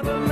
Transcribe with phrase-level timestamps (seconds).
[0.00, 0.27] Never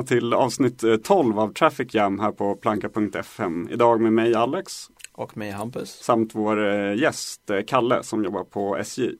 [0.00, 3.68] välkomna till avsnitt eh, 12 av Traffic Jam här på planka.fm.
[3.70, 5.90] Idag med mig Alex Och mig Hampus.
[5.90, 9.10] samt vår eh, gäst eh, Kalle som jobbar på SJ.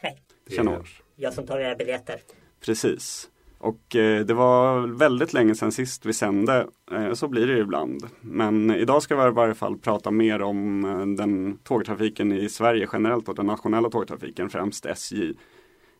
[0.00, 0.16] Hej,
[0.56, 0.88] Känner oss.
[1.16, 2.20] jag som tar era biljetter.
[2.64, 3.28] Precis.
[3.58, 6.66] Och eh, det var väldigt länge sedan sist vi sände.
[6.92, 8.06] Eh, så blir det ibland.
[8.20, 12.88] Men idag ska vi i varje fall prata mer om eh, den tågtrafiken i Sverige
[12.92, 15.32] generellt och den nationella tågtrafiken, främst SJ.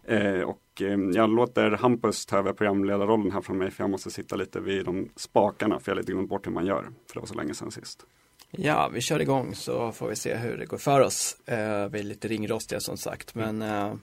[0.08, 4.10] Eh, och eh, jag låter Hampus ta över programledarrollen här från mig för jag måste
[4.10, 6.82] sitta lite vid de spakarna för jag har lite glömt bort hur man gör.
[6.82, 8.06] För det var så länge sedan sist.
[8.50, 11.36] Ja, vi kör igång så får vi se hur det går för oss.
[11.46, 13.94] Eh, vi är lite ringrostiga som sagt, men eh,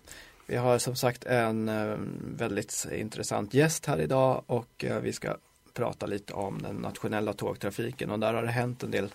[0.46, 1.98] vi har som sagt en eh,
[2.38, 5.36] väldigt intressant gäst här idag och eh, vi ska
[5.74, 9.14] prata lite om den nationella tågtrafiken och där har det hänt en del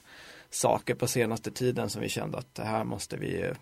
[0.51, 3.53] saker på senaste tiden som vi kände att det här måste vi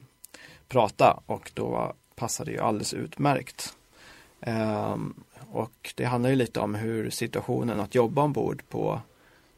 [0.69, 3.77] prata och då passar det ju alldeles utmärkt.
[4.41, 5.14] Ehm,
[5.50, 9.00] och det handlar ju lite om hur situationen att jobba ombord på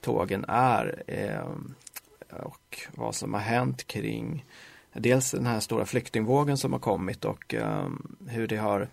[0.00, 1.74] tågen är ehm,
[2.30, 4.44] och vad som har hänt kring
[4.92, 8.88] dels den här stora flyktingvågen som har kommit och ehm, hur det har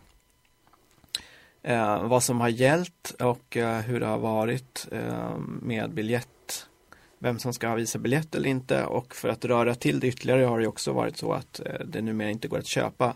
[2.02, 4.88] vad som har gällt och eh, hur det har varit
[5.61, 6.67] med biljett
[7.25, 10.59] vem som ska visa biljett eller inte och för att röra till det ytterligare har
[10.59, 13.16] det också varit så att eh, det numera inte går att köpa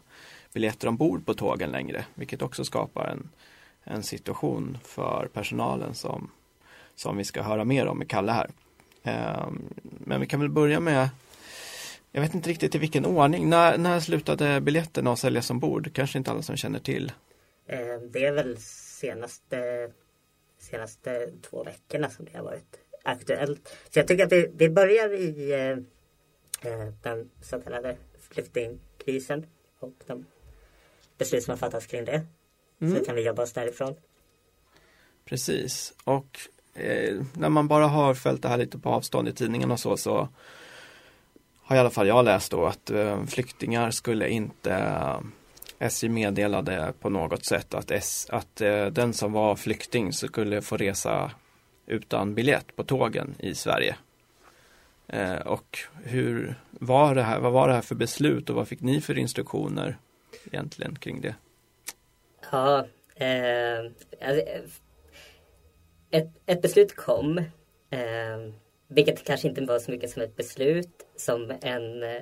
[0.54, 3.30] biljetter ombord på tågen längre vilket också skapar en,
[3.84, 6.32] en situation för personalen som,
[6.96, 8.50] som vi ska höra mer om med Kalle här.
[9.04, 11.10] Ehm, men vi kan väl börja med
[12.12, 13.50] Jag vet inte riktigt i vilken ordning.
[13.50, 15.94] När, när slutade biljetterna att säljas ombord?
[15.94, 17.12] Kanske inte alla som känner till.
[17.66, 17.78] Eh,
[18.12, 18.58] Det är väl
[19.00, 19.92] senaste,
[20.60, 23.78] senaste två veckorna som det har varit aktuellt.
[23.90, 29.46] Så jag tycker att vi, vi börjar i eh, eh den så kallade flyktingkrisen
[29.80, 30.26] och de
[31.20, 32.22] beslut som har fattats kring det.
[32.80, 33.96] Så kan vi jobba oss därifrån.
[35.26, 35.94] Precis.
[36.04, 36.40] Och
[36.74, 39.98] eh, när man bara har följt det här lite på avstånd i tidningen och så,
[39.98, 40.30] så
[41.62, 45.20] har i alla fall jag läst då att eh, flyktingar skulle inte eh,
[45.80, 50.78] SJ meddelade på något sätt att, S, att eh, den som var flykting skulle få
[50.78, 51.32] resa
[51.88, 53.96] utan biljett på tågen i Sverige.
[55.08, 58.82] Eh, och hur var det här, vad var det här för beslut och vad fick
[58.82, 59.98] ni för instruktioner
[60.46, 61.36] egentligen kring det?
[62.52, 63.80] Ja, eh,
[64.22, 64.46] alltså,
[66.12, 67.38] ett, ett beslut kom.
[67.90, 68.54] Eh,
[68.88, 72.22] vilket kanske inte var så mycket som ett beslut som en, eh,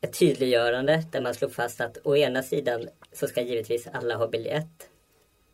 [0.00, 4.28] ett tydliggörande där man slog fast att å ena sidan så ska givetvis alla ha
[4.28, 4.90] biljett.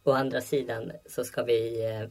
[0.04, 2.08] Å andra sidan så ska vi eh,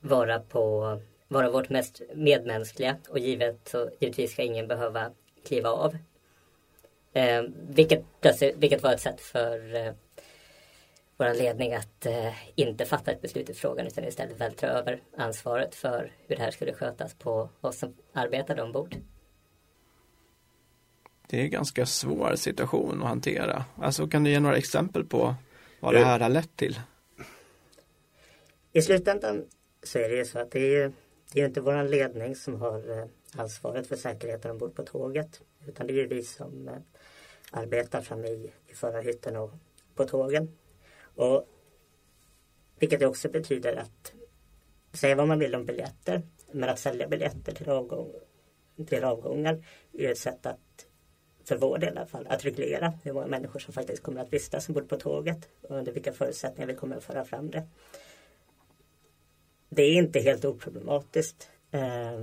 [0.00, 5.10] vara på vara vårt mest medmänskliga och givet så givetvis ska ingen behöva
[5.46, 5.96] kliva av.
[7.12, 9.92] Eh, vilket, plötsligt- vilket var ett sätt för eh,
[11.16, 15.74] vår ledning att eh, inte fatta ett beslut i frågan utan istället vältra över ansvaret
[15.74, 18.96] för hur det här skulle skötas på oss som arbetade ombord.
[21.26, 23.64] Det är en ganska svår situation att hantera.
[23.76, 25.34] Alltså kan du ge några exempel på
[25.80, 26.80] vad det här har lett till?
[28.72, 29.44] I slutändan
[29.82, 30.92] så är det ju så att det är ju,
[31.32, 33.06] det är inte vår ledning som har eh,
[33.36, 35.40] ansvaret för säkerheten ombord på tåget.
[35.66, 36.74] Utan det är ju vi som eh,
[37.50, 39.50] arbetar framme i, i förarhytten och
[39.94, 40.56] på tågen.
[41.14, 41.48] Och
[42.78, 44.12] vilket också betyder att
[44.92, 46.22] säga vad man vill om biljetter
[46.52, 48.12] men att sälja biljetter till, avgång,
[48.86, 50.86] till avgångar är ett sätt att
[51.44, 54.32] för vår del i alla fall, att reglera hur många människor som faktiskt kommer att
[54.32, 57.66] vistas ombord på tåget och under vilka förutsättningar vi kommer att föra fram det
[59.70, 62.20] det är inte helt oproblematiskt eh,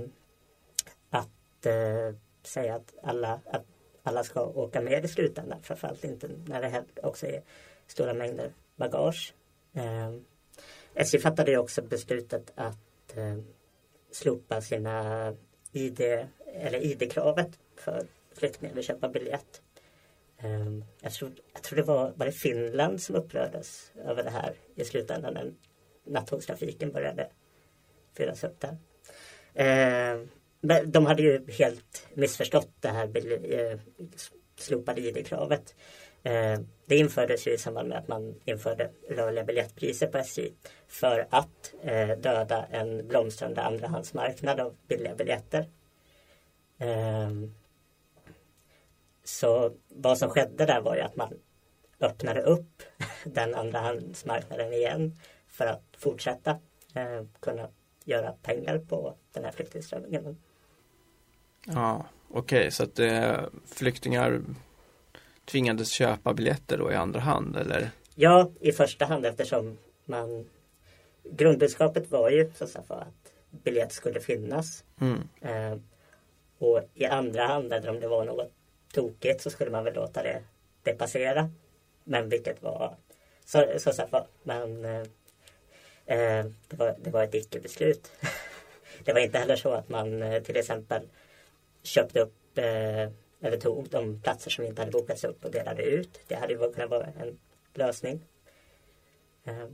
[1.10, 3.66] att eh, säga att alla, att
[4.08, 5.62] alla ska åka med i slutändan.
[5.62, 7.42] Framförallt inte när det också är
[7.86, 9.34] stora mängder bagage.
[9.74, 10.14] Eh,
[10.94, 13.38] SJ fattade ju också beslutet att eh,
[14.10, 15.34] slopa sina
[15.72, 16.00] ID,
[16.54, 19.62] eller ID-kravet för flyktingar vid köpa biljett.
[20.38, 24.54] Ehm, jag, tror, jag tror det var, var det Finland som upprördes över det här
[24.74, 25.52] i slutändan när
[26.04, 27.28] nattågstrafiken började
[28.16, 28.76] fyllas upp där.
[29.54, 30.28] Ehm,
[30.86, 33.10] de hade ju helt missförstått det här
[33.52, 33.78] eh,
[34.56, 35.74] slopade ID-kravet.
[36.22, 40.52] Eh, det infördes ju i samband med att man införde rörliga biljettpriser på SJ
[40.88, 45.68] för att eh, döda en blomstrande andrahandsmarknad av billiga biljetter.
[46.78, 47.54] Ehm,
[49.24, 51.34] så vad som skedde där var ju att man
[52.00, 52.82] öppnade upp
[53.24, 55.16] den andrahandsmarknaden igen
[55.48, 56.58] för att fortsätta
[57.40, 57.68] kunna
[58.04, 60.36] göra pengar på den här flyktingströmmen.
[61.74, 64.40] Ja, okej, så att eh, flyktingar
[65.44, 67.90] tvingades köpa biljetter då i andra hand eller?
[68.14, 70.46] Ja, i första hand eftersom man
[71.30, 74.84] Grundbudskapet var ju så att, att biljett skulle finnas.
[75.00, 75.28] Mm.
[75.40, 75.78] Eh,
[76.58, 78.52] och i andra hand, eller om det var något
[78.92, 80.42] tokigt så skulle man väl låta det,
[80.82, 81.50] det passera.
[82.04, 82.96] Men vilket var
[83.44, 85.00] så, så, så var, men eh,
[86.06, 88.10] eh, det, var, det var ett icke-beslut.
[89.04, 91.02] det var inte heller så att man eh, till exempel
[91.88, 93.08] köpte upp eh,
[93.40, 96.20] eller tog de platser som inte hade bokats upp och delade ut.
[96.28, 97.38] Det hade ju kunnat vara en
[97.74, 98.20] lösning.
[99.44, 99.66] Eh,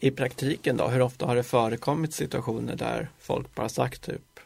[0.00, 4.40] I praktiken då, hur ofta har det förekommit situationer där folk bara sagt typ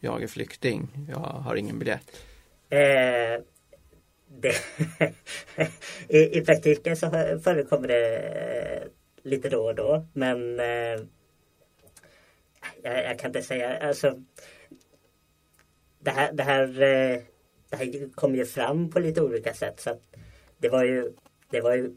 [0.00, 2.22] Jag är flykting, jag har ingen biljett.
[2.68, 3.40] Eh,
[6.08, 7.10] i, I praktiken så
[7.44, 8.88] förekommer det eh,
[9.22, 11.00] lite då och då men eh,
[12.82, 14.22] jag, jag kan inte säga alltså
[16.04, 17.20] det här, det här, eh,
[17.70, 20.02] det här kom ju fram på lite olika sätt så att
[20.58, 21.12] det var ju
[21.50, 21.96] det var ju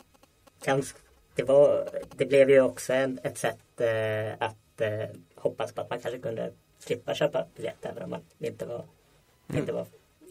[0.65, 0.99] ganska
[1.35, 5.89] det, var, det blev ju också en, ett sätt eh, att eh, hoppas på att
[5.89, 8.85] man kanske kunde slippa köpa biljett även om man inte var,
[9.53, 9.85] inte var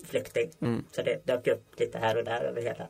[0.05, 0.51] flykting.
[0.61, 0.85] Mm.
[0.93, 2.87] Så det dök upp lite här och där över hela,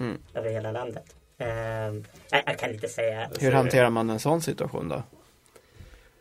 [0.00, 0.18] Mm.
[0.34, 1.16] över hela landet.
[1.38, 3.30] Ehm, jag, jag kan inte säga.
[3.40, 5.02] Hur hanterar man en sån situation då?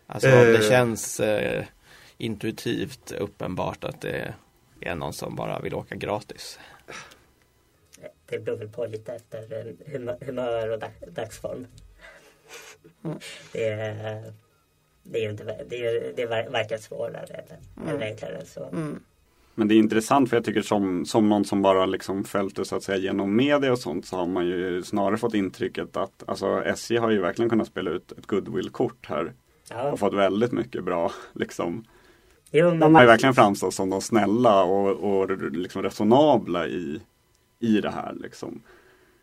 [0.08, 1.66] Alltså om det känns eh,
[2.20, 4.34] intuitivt uppenbart att det
[4.82, 6.60] är någon som bara vill åka gratis.
[8.26, 9.76] Det beror väl på lite efter
[10.26, 11.68] humör, och dag, dagsform.
[13.52, 14.34] Det är,
[15.04, 18.70] det är ju inte, det är, det är var- varken svårare eller, eller enklare så.
[19.56, 22.66] Men det är intressant för jag tycker som, som någon som bara liksom följt det
[22.66, 26.24] så att säga genom media och sånt så har man ju snarare fått intrycket att
[26.28, 29.34] alltså SJ har ju verkligen kunnat spela ut ett goodwill-kort här
[29.70, 29.92] Ja.
[29.92, 31.86] och fått väldigt mycket bra liksom.
[32.52, 37.02] Jo, De men, har ju verkligen framstått som de snälla och, och liksom resonabla i,
[37.60, 38.62] i det här liksom.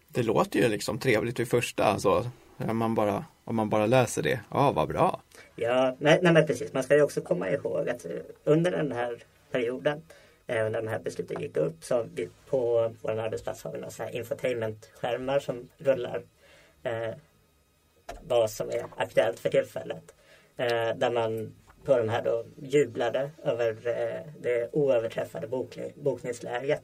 [0.08, 4.22] Det låter ju liksom trevligt vid första, alltså, om, man bara, om man bara läser
[4.22, 4.40] det.
[4.50, 5.20] Ja, vad bra.
[5.56, 6.72] Ja, nej, nej men precis.
[6.72, 8.10] Man ska ju också komma ihåg att eh,
[8.44, 10.02] under den här perioden,
[10.46, 13.90] eh, när de här besluten gick upp, så vi på vår arbetsplats har vi några
[13.90, 16.22] så här infotainment-skärmar som rullar
[16.82, 17.14] eh,
[18.22, 20.14] vad som är aktuellt för tillfället.
[20.56, 21.52] Eh, där man
[21.86, 26.82] på de här då jublade över eh, det oöverträffade bokning, bokningsläget.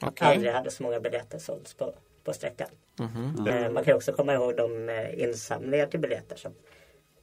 [0.00, 0.28] Okej.
[0.28, 1.94] Aldrig hade så många biljetter sålts på,
[2.24, 2.68] på sträckan.
[2.98, 3.46] Mhm.
[3.46, 6.52] Eh, man kan också komma ihåg de eh, insamlingar till biljetter som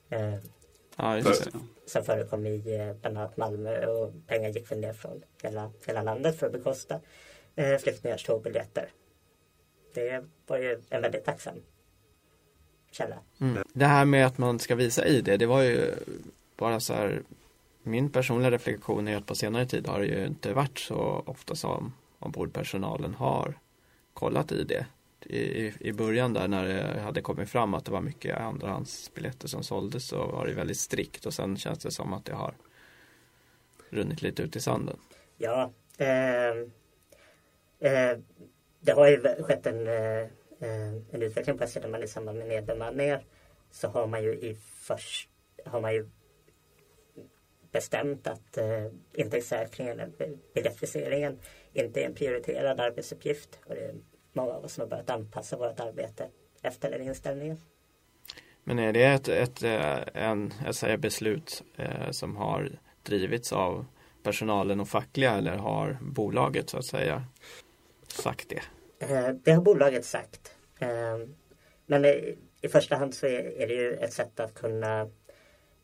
[0.09, 0.35] eh,
[0.99, 1.21] Ja,
[1.85, 2.61] som förekom i
[3.01, 6.99] bland annat Malmö och pengar gick väl ner från hela, hela landet för att bekosta
[7.55, 8.89] eh, flyktingars tågbiljetter.
[9.94, 11.55] Det var ju en väldigt tacksam
[12.91, 13.17] källa.
[13.41, 13.63] Mm.
[13.73, 15.94] Det här med att man ska visa ID, det var ju
[16.57, 17.24] bara så här
[17.83, 21.56] Min personliga reflektion är att på senare tid har det ju inte varit så ofta
[21.56, 23.59] som ombordpersonalen har
[24.14, 24.83] kollat i
[25.26, 29.47] I, i, I början där när det hade kommit fram att det var mycket andrahandsbiljetter
[29.47, 32.54] som såldes så var det väldigt strikt och sen känns det som att det har
[33.90, 34.97] runnit lite ut i sanden.
[35.37, 36.49] Ja, eh,
[37.80, 38.18] eh,
[38.80, 40.21] det har ju skett en, eh,
[40.59, 43.23] eh, en utveckling på SJ där i samband med nedbemanningar
[43.71, 45.30] så har man ju i först
[45.66, 46.09] har man ju
[47.78, 51.40] bestämt att eh, intäktssäkringen eller biljettfixeringen
[51.74, 53.60] inte är en prioriterad arbetsuppgift.
[53.66, 53.96] Och det är
[54.34, 56.30] många av oss som har börjat anpassa vårt arbete
[56.62, 57.57] efter den inställningen.
[58.64, 63.86] Men är det ett, ett, eh, en, jag säger beslut eh, som har drivits av
[64.24, 67.24] personalen och fackliga eller har bolaget så att säga
[68.07, 68.62] sagt det?
[69.06, 70.52] Eh, Det har bolaget sagt.
[70.80, 71.18] Eh,
[71.86, 75.02] Men i i första hand så är är det ju ett sätt att kunna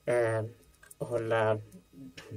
[0.06, 0.44] eh,
[0.98, 1.62] hålla,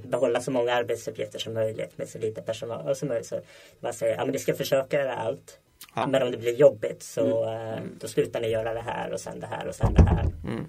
[0.05, 3.27] behålla så många arbetsuppgifter som möjligt med så lite personal som möjligt.
[3.27, 3.41] Så
[3.81, 5.59] man säger, ja men ni ska försöka göra allt.
[5.95, 6.07] Ja.
[6.07, 9.41] Men om det blir jobbigt så eh, då slutar ni göra det här och sen
[9.41, 10.25] det här och sen det här.
[10.45, 10.65] Mm.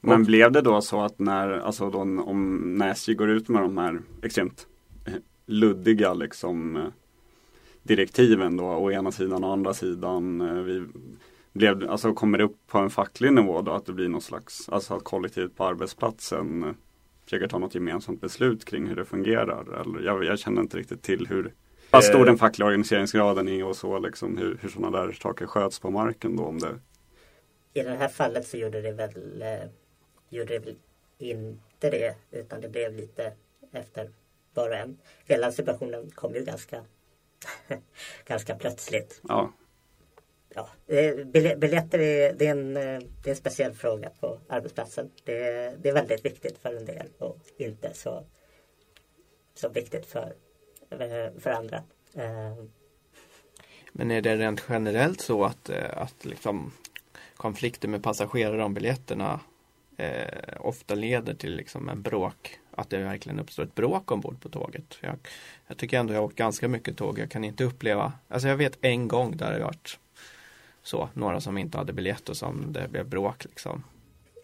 [0.00, 3.62] Men blev det då så att när, alltså då, om, när SJ går ut med
[3.62, 4.66] de här extremt
[5.46, 6.86] luddiga liksom
[7.82, 10.40] direktiven då, å ena sidan och andra sidan.
[10.40, 10.84] eh, Vi,
[11.52, 14.68] blev, alltså kommer det upp på en facklig nivå då att det blir någon slags,
[14.68, 16.70] alltså att kollektivet på arbetsplatsen eh,
[17.24, 19.80] försöker ta något gemensamt beslut kring hur det fungerar.
[19.80, 21.54] Eller, jag, jag känner inte riktigt till hur
[21.90, 25.78] vad stor den fackliga organiseringsgraden är och så liksom hur, hur sådana där saker sköts
[25.78, 26.78] på marken då om det
[27.72, 29.68] I det här fallet så gjorde det väl, eh,
[30.30, 30.76] gjorde det väl
[31.18, 33.32] inte det utan det blev lite
[33.72, 34.10] efter
[34.54, 34.98] var och en.
[35.24, 36.84] Hela situationen kom ju ganska,
[38.26, 39.20] ganska plötsligt.
[39.28, 39.52] ja,
[40.54, 40.68] Ja,
[41.56, 45.10] biljetter är, det är, en, det är en speciell fråga på arbetsplatsen.
[45.24, 48.24] Det är, det är väldigt viktigt för en del och inte så,
[49.54, 50.34] så viktigt för,
[50.90, 51.76] eh, för andra.
[52.14, 52.64] Eh.
[53.92, 56.72] Men är det rent generellt så att, eh, att liksom
[57.36, 59.40] konflikter med passagerare om biljetterna
[59.96, 62.58] eh, ofta leder till liksom en bråk?
[62.70, 64.98] Att det verkligen uppstår ett bråk ombord på tåget.
[65.00, 65.16] Jag,
[65.66, 67.18] jag tycker ändå jag har åkt ganska mycket tåg.
[67.18, 69.98] Jag kan inte uppleva, alltså jag vet en gång där det varit
[70.84, 73.84] så, några som inte hade biljett och som det blev bråk liksom.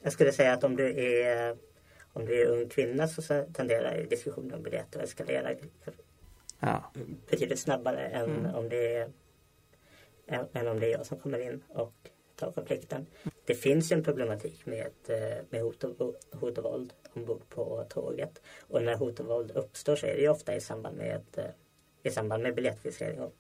[0.03, 1.57] Jag skulle säga att om du är
[2.13, 5.55] om du är ung kvinna så tenderar diskussionen om biljett att eskalera
[6.61, 6.93] Ja,
[7.31, 8.55] betydligt snabbare än, Mm.
[8.55, 9.11] om det är,
[10.53, 11.95] än, om det är jag som kommer in och
[12.37, 13.07] tar konflikten.
[13.45, 14.91] Det finns ju en problematik med,
[15.51, 18.43] med hot, och, hot och våld ombord på tåget.
[18.69, 21.23] Och när hot och våld uppstår så är det ju ofta i samband med,
[22.03, 23.35] i samband med biljettfixering och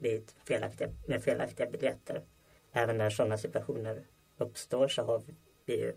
[0.00, 2.22] vid felaktiga, med felaktiga biljetter.
[2.72, 4.06] Även när sådana situationer
[4.38, 5.22] uppstår så har
[5.64, 5.92] vi ju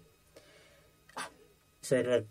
[1.81, 2.27] så är det väl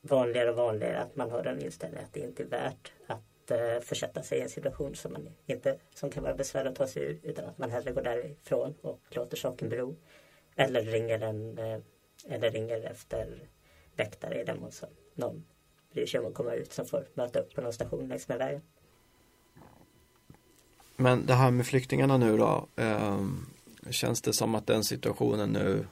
[0.00, 3.80] vanligare och vanligare att man har den inställningen att det inte är värt att uh,
[3.80, 7.02] försätta sig i en situation som, man inte, som kan vara besvärlig att ta sig
[7.02, 9.96] ur utan att man hellre går därifrån och låter saken bero.
[10.56, 11.78] Eller ringer, en, uh,
[12.28, 13.48] eller ringer efter
[13.96, 15.44] väktare i den mån som någon
[15.92, 18.38] bryr sig om att komma ut som får möta upp på någon station längs med
[18.38, 18.62] vägen.
[21.02, 22.66] Men det här med flyktingarna nu då.
[22.76, 23.46] Ehm,
[23.90, 25.86] känns det som att den situationen nu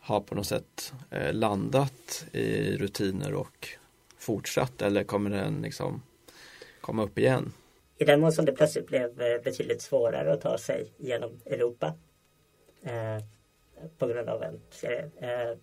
[0.00, 3.68] har på något sätt eh, landat i rutiner och
[4.18, 6.02] fortsatt eller kommer den liksom
[6.80, 7.52] komma upp igen?
[7.98, 11.94] I den mån som det plötsligt blev eh, betydligt svårare att ta sig genom Europa
[12.82, 13.24] eh,
[13.98, 15.58] på grund av en serie eh,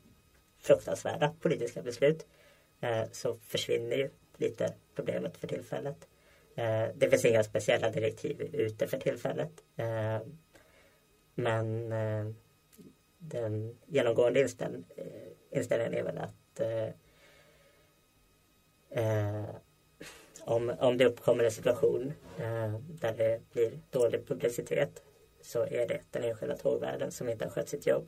[0.62, 2.26] fruktansvärda politiska beslut
[2.80, 6.08] eh, så försvinner ju lite problemet för tillfället.
[6.58, 9.52] Eh, det finns inga speciella direktiv ute för tillfället.
[9.76, 10.20] Eh,
[11.36, 12.26] men eh,
[13.18, 16.90] den genomgående inställ, eh, inställningen är väl att eh,
[19.04, 19.46] eh,
[20.42, 25.04] om, om det uppkommer en situation eh, där det blir dålig publicitet
[25.42, 28.08] så är det den enskilda tågvärden som inte har skött sitt jobb.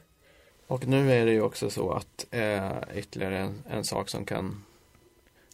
[0.68, 4.64] Och nu är det ju också så att eh, ytterligare en, en sak som kan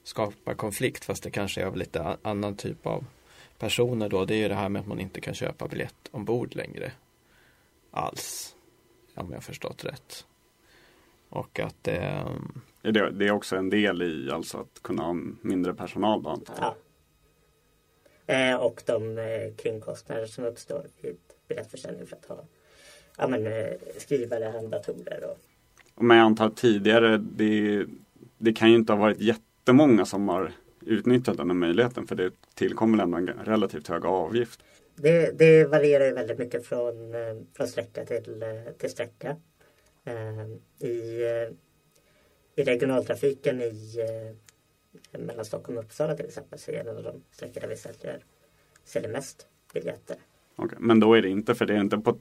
[0.05, 3.05] skapa konflikt fast det kanske är av lite annan typ av
[3.57, 6.55] personer då det är ju det här med att man inte kan köpa biljett ombord
[6.55, 6.91] längre
[7.91, 8.55] alls
[9.15, 10.25] om jag har förstått rätt.
[11.29, 12.27] Och att eh,
[12.81, 16.29] är det, det är också en del i alltså att kunna ha mindre personal då
[16.29, 16.75] antar jag.
[18.25, 18.33] Ja.
[18.33, 22.43] Eh, och de eh, kringkostnader som uppstår vid biljettförsäljning för att ha
[23.17, 25.37] ja, men, eh, skrivare, handdatorer och
[26.03, 27.85] Men jag antar tidigare, det,
[28.37, 29.21] det kan ju inte ha varit
[29.65, 34.59] jättemånga som har utnyttjat den här möjligheten för det tillkommer ändå en relativt hög avgift.
[34.95, 39.35] Det, det varierar ju väldigt mycket från, eh, från sträcka till, eh, till sträcka.
[40.03, 41.23] Eh, I,
[42.55, 43.97] I regionaltrafiken i,
[45.11, 47.75] mellan Stockholm och Uppsala till exempel så är det en av de sträckor där vi
[47.75, 48.19] säljer,
[48.83, 50.17] säljer mest biljetter.
[50.55, 52.17] Okej, Men då är det inte, för det är inte på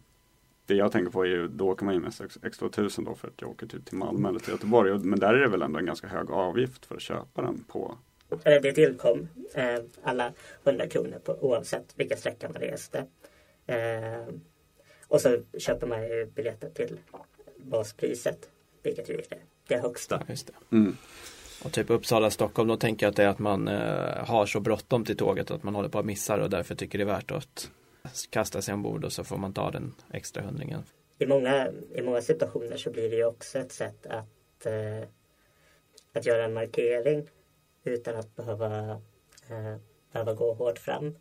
[0.67, 3.29] det jag tänker på är ju, då åker man ju mest X- X2000 då för
[3.29, 4.99] att jag åker typ till Malmö eller till Göteborg.
[4.99, 7.99] Men där är det väl ändå en ganska hög avgift för att köpa den på.
[8.43, 10.33] Det tillkom eh, alla
[10.65, 13.07] 100 kronor på, oavsett vilken sträcka man reste.
[13.67, 14.35] Eh,
[15.09, 16.99] och så köper man ju biljetter till
[17.57, 18.49] baspriset,
[18.83, 20.23] vilket ju är det, det högsta.
[20.29, 20.77] just det.
[20.77, 20.97] Mm.
[21.65, 24.61] Och typ Uppsala, Stockholm, då tänker jag att det är att man eh, har så
[24.61, 27.07] bråttom till tåget att man håller på att missa det och därför tycker det är
[27.07, 27.71] värt att
[28.31, 30.85] kasta sig ombord och så får man ta den extra hundringen.
[31.19, 35.09] I många, I många situationer så blir det ju också ett sätt att, eh,
[36.13, 37.29] att göra en markering
[37.85, 38.91] utan att behöva,
[39.51, 39.77] eh,
[40.13, 41.15] behöva gå hårt fram.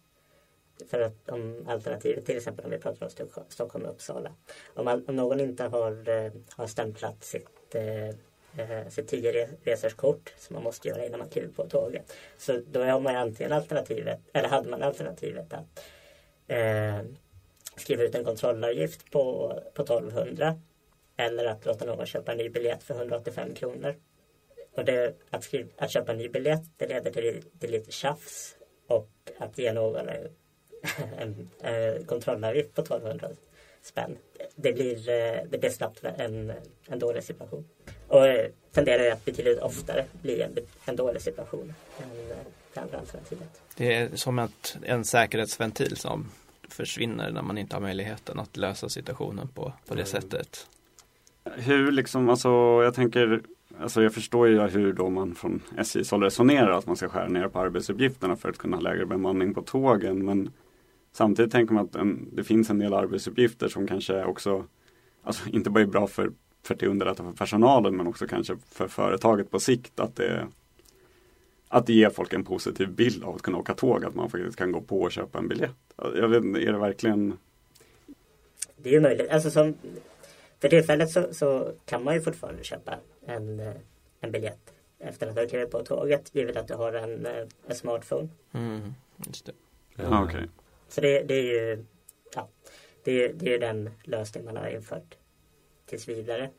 [0.89, 3.11] För att om alternativet, till exempel om vi pratar om
[3.49, 4.31] Stockholm och Uppsala.
[4.73, 8.07] Om, all, om någon inte har, eh, har stämplat sitt, eh,
[8.57, 12.13] eh sitt tio reserskort som man måste göra innan man kliver på tåget.
[12.37, 15.79] Så då har man antingen alternativet, eller hade man alternativet att
[16.47, 16.99] eh,
[17.75, 20.59] skriva ut en kontrollavgift på, på 1200
[21.17, 23.95] eller att låta någon köpa en ny biljett för 185 kronor.
[24.75, 28.55] Och det, att, skriva, att köpa en ny biljett det leder till, till lite tjafs
[28.87, 30.27] och att ge någon en,
[31.19, 33.29] en, en kontrollavgift på 1200
[33.81, 34.17] spänn.
[34.55, 36.53] Det blir, eh, det blir snabbt en,
[36.87, 37.67] en dålig situation.
[38.07, 40.51] Och eh, tenderar att betydligt oftare bli en,
[40.85, 42.37] en dålig situation än eh,
[42.73, 43.61] det andra alternativet.
[43.75, 46.29] Det är som att en säkerhetsventil som
[46.69, 50.05] försvinner när man inte har möjligheten att lösa situationen på, på det Mm.
[50.05, 50.67] sättet.
[51.55, 52.49] Hur liksom, alltså
[52.83, 53.41] jag tänker,
[53.79, 57.27] alltså jag förstår ju hur då man från SJs håll resonerar att man ska skära
[57.27, 60.25] ner på arbetsuppgifterna för att kunna ha lägre bemanning på tågen.
[60.25, 60.51] Men
[61.11, 64.65] samtidigt tänker man att en, det finns en del arbetsuppgifter som kanske också,
[65.23, 66.31] alltså inte bara är bra för,
[66.63, 70.47] för att det underlättar för personalen men också kanske för företaget på sikt att det
[71.67, 74.57] att det ger folk en positiv bild av att kunna åka tåg, att man faktiskt
[74.57, 75.75] kan gå på och köpa en biljett.
[75.95, 77.37] Jag vet, inte, är det verkligen
[78.77, 79.29] Det är ju möjligt.
[79.29, 79.73] Alltså som,
[80.59, 83.73] för tillfället så, så kan man ju fortfarande köpa en,
[84.19, 87.27] en biljett efter att ha klivit på tåget givet att du har en,
[87.67, 88.29] en smartphone.
[88.51, 88.93] Mm,
[89.27, 89.53] just det.
[90.05, 90.47] Ah, okej.
[90.89, 91.85] Så det, det är ju
[92.35, 92.47] ja,
[93.03, 95.15] det, är- det är den lösning man har infört
[95.93, 96.49] tills vidare.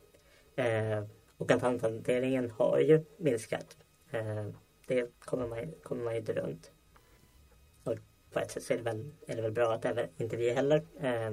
[0.56, 1.04] Eh,
[1.36, 3.76] och kontanthanteringen har ju minskat.
[4.10, 4.48] Eh,
[4.86, 6.72] det kommer man, kommer man ju inte runt.
[7.84, 7.94] Och
[8.32, 10.50] på ett sätt så är det väl, är det väl bra att även inte vi
[10.50, 11.32] heller eh,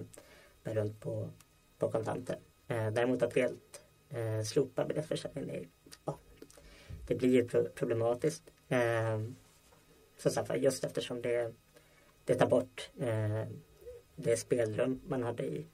[0.64, 1.30] bär runt på,
[1.78, 2.40] på kontanter.
[2.68, 5.68] Eh, däremot att helt eh, slopa biljettförsäljningen, det,
[6.06, 6.18] ja,
[7.08, 8.44] det blir ju pro- problematiskt.
[8.70, 9.22] Eh,
[10.18, 11.54] som sagt just eftersom det
[12.26, 13.46] det tar bort eh,
[14.16, 15.66] det spelrum man hade i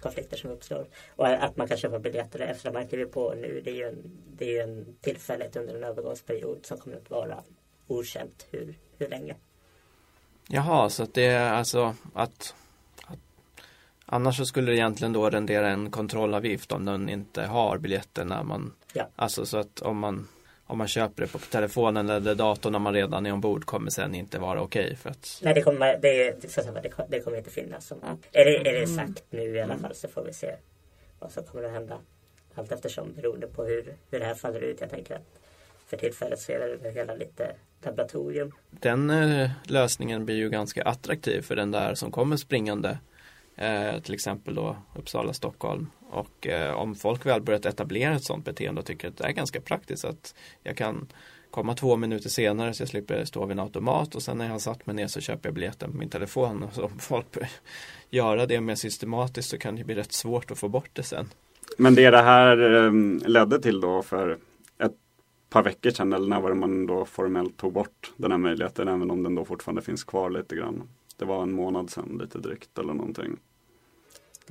[0.00, 0.86] konflikter som uppstår.
[1.16, 3.84] Och att man kan köpa biljetter efter att man kliver på nu det är ju
[3.84, 7.42] en, det är ju en tillfälligt under en övergångsperiod som kommer att vara
[7.86, 9.34] okänt hur, hur länge.
[10.48, 12.54] Jaha, så att det är alltså att,
[13.06, 13.18] att
[14.06, 18.42] Annars så skulle det egentligen då rendera en kontrollavgift om den inte har biljetter när
[18.42, 19.08] man Ja.
[19.16, 20.28] Alltså så att om man
[20.70, 24.14] om man köper det på telefonen eller datorn när man redan är ombord kommer sen
[24.14, 26.42] inte vara okej för att Nej det kommer, det,
[26.82, 27.86] det, ko- det kommer inte finnas.
[27.86, 27.98] Som,
[28.32, 30.54] är, det, är det sagt nu i alla fall så får vi se
[31.18, 31.98] vad som kommer att hända.
[32.54, 34.80] Allt eftersom beroende på hur, hur det här faller ut.
[34.80, 35.40] Jag tänker att
[35.86, 38.52] för tillfället så är det hela lite laboratorium.
[38.70, 42.98] Den eh, lösningen blir ju ganska attraktiv för den där som kommer springande
[43.60, 48.44] eh, till exempel då Uppsala, Stockholm och eh, om folk väl börjat etablera ett sådant
[48.44, 51.08] beteende och tycker att det är ganska praktiskt att jag kan
[51.50, 54.52] komma två minuter senare så jag slipper stå vid en automat och sen när jag
[54.52, 57.32] har satt mig ner så köper jag biljetten på min telefon och så om folk
[57.32, 57.50] börjar
[58.10, 61.28] göra det mer systematiskt så kan det bli rätt svårt att få bort det sen.
[61.78, 64.38] Men det det här ehm, ledde till då för
[64.78, 64.96] ett
[65.50, 68.88] par veckor sedan, eller när var det man då formellt tog bort den här möjligheten,
[68.88, 70.82] även om den då fortfarande finns kvar lite grann.
[71.16, 73.36] Det var en månad sedan lite drygt eller någonting,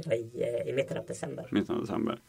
[0.05, 1.47] var i, eh, i mitten av december.
[1.51, 2.19] mitten av december.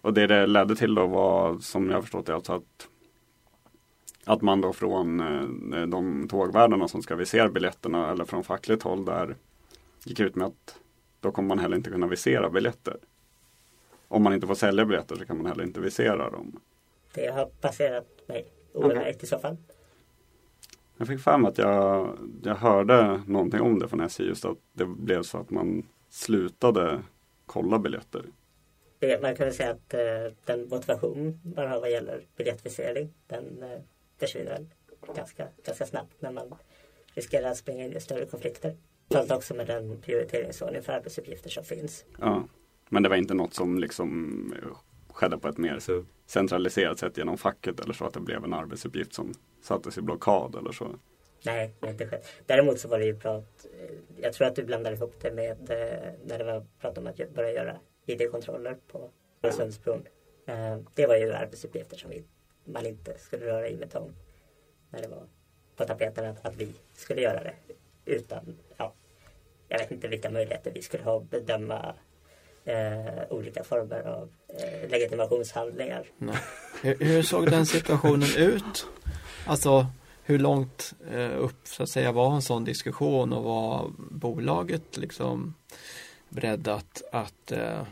[0.00, 2.88] Och det det ledde till då var, som jag förstått det, alltså att
[4.28, 5.20] att man då från
[5.72, 9.36] eh, de tågvärdarna som ska visera biljetterna eller från fackligt håll där
[10.04, 10.78] gick ut med att
[11.20, 12.96] då kommer man heller inte kunna visera biljetter.
[14.08, 16.60] Om man inte får sälja biljetter så kan man heller inte visera dem.
[17.14, 19.56] Det har passerat mig obemärkt i så fall.
[20.96, 24.84] Jag fick mig att jag, jag hörde någonting om det från SJ, just att det
[24.86, 27.02] blev så att man slutade
[27.46, 28.24] kolla biljetter.
[29.22, 33.80] Man kan väl säga att eh, den motivation man har vad gäller biljettvisering den eh,
[34.18, 34.66] försvinner
[35.14, 36.54] ganska, ganska snabbt när man
[37.14, 38.76] riskerar att springa in i större konflikter.
[39.10, 42.04] Framförallt också med den prioriteringsordning för arbetsuppgifter som finns.
[42.18, 42.48] Ja.
[42.88, 44.68] Men det var inte något som liksom eh,
[45.08, 45.78] skedde på ett mer
[46.26, 50.54] centraliserat sätt genom facket eller så att det blev en arbetsuppgift som sattes i blockad
[50.54, 50.96] eller så.
[51.46, 52.26] Nej, det har inte skett.
[52.46, 55.70] Däremot så var det ju prat, eh, jag tror att du blandade ihop det med
[55.70, 59.10] eh, när det var prat om att börja göra ID-kontroller på
[59.42, 60.06] Öresundsbron.
[60.46, 62.24] Eh, det var ju arbetsuppgifter som vi,
[62.64, 64.14] man inte skulle röra i med tång.
[64.90, 65.22] När det var
[65.76, 67.54] på tapeten att, att vi skulle göra det.
[68.04, 68.94] Utan, ja,
[69.68, 71.94] jag vet inte vilka möjligheter vi skulle ha att bedöma
[72.64, 76.06] eh, olika former av eh, legitimationshandlingar.
[76.18, 76.36] Nej.
[76.82, 78.86] Hur såg den situationen ut?
[79.46, 79.86] Alltså
[80.28, 85.54] hur långt eh, upp så att säga var en sån diskussion och var bolaget liksom
[86.28, 87.82] beredd att, att eh,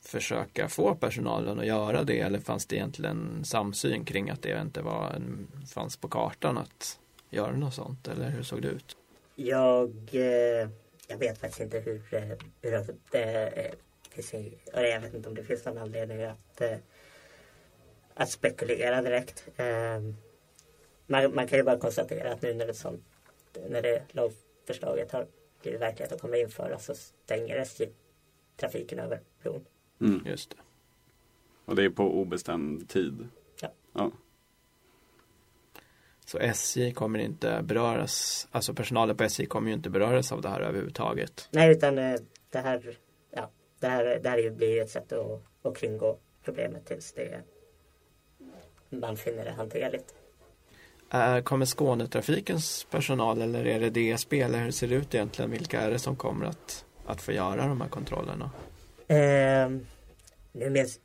[0.00, 4.82] försöka få personalen att göra det eller fanns det egentligen samsyn kring att det inte
[4.82, 6.98] var en, fanns på kartan att
[7.30, 8.96] göra något sånt eller hur såg det ut?
[9.34, 10.68] Jag, eh,
[11.08, 13.72] jag vet faktiskt inte hur, eh, hur det eh,
[14.10, 14.34] finns
[14.72, 16.76] jag vet inte om det finns någon anledning att, eh,
[18.14, 19.48] att spekulera direkt.
[19.56, 20.00] Eh,
[21.08, 23.04] man, man kan ju bara konstatera att nu när det, sånt,
[23.68, 25.26] när det lagförslaget har
[25.62, 27.88] blivit verklighet och kommer införas så stänger SJ
[28.56, 29.64] trafiken över bron.
[30.00, 30.26] Mm.
[30.26, 30.56] Just det.
[31.64, 33.28] Och det är på obestämd tid.
[33.60, 33.68] Ja.
[33.92, 34.12] ja.
[36.24, 40.48] Så SJ kommer inte beröras, alltså personalen på SJ kommer ju inte beröras av det
[40.48, 41.48] här överhuvudtaget.
[41.50, 42.98] Nej utan eh, det här,
[43.30, 47.42] ja, det här, det här blir ju ett sätt att, att kringgå problemet tills det
[48.90, 50.14] man finner det hanterligt.
[51.10, 55.50] Är, kommer Skånetrafikens personal eller är det DSB eller hur ser det ut egentligen?
[55.50, 58.50] Vilka är det som kommer att, att få göra de här kontrollerna?
[59.08, 59.70] Eh,
[60.52, 61.00] nu minns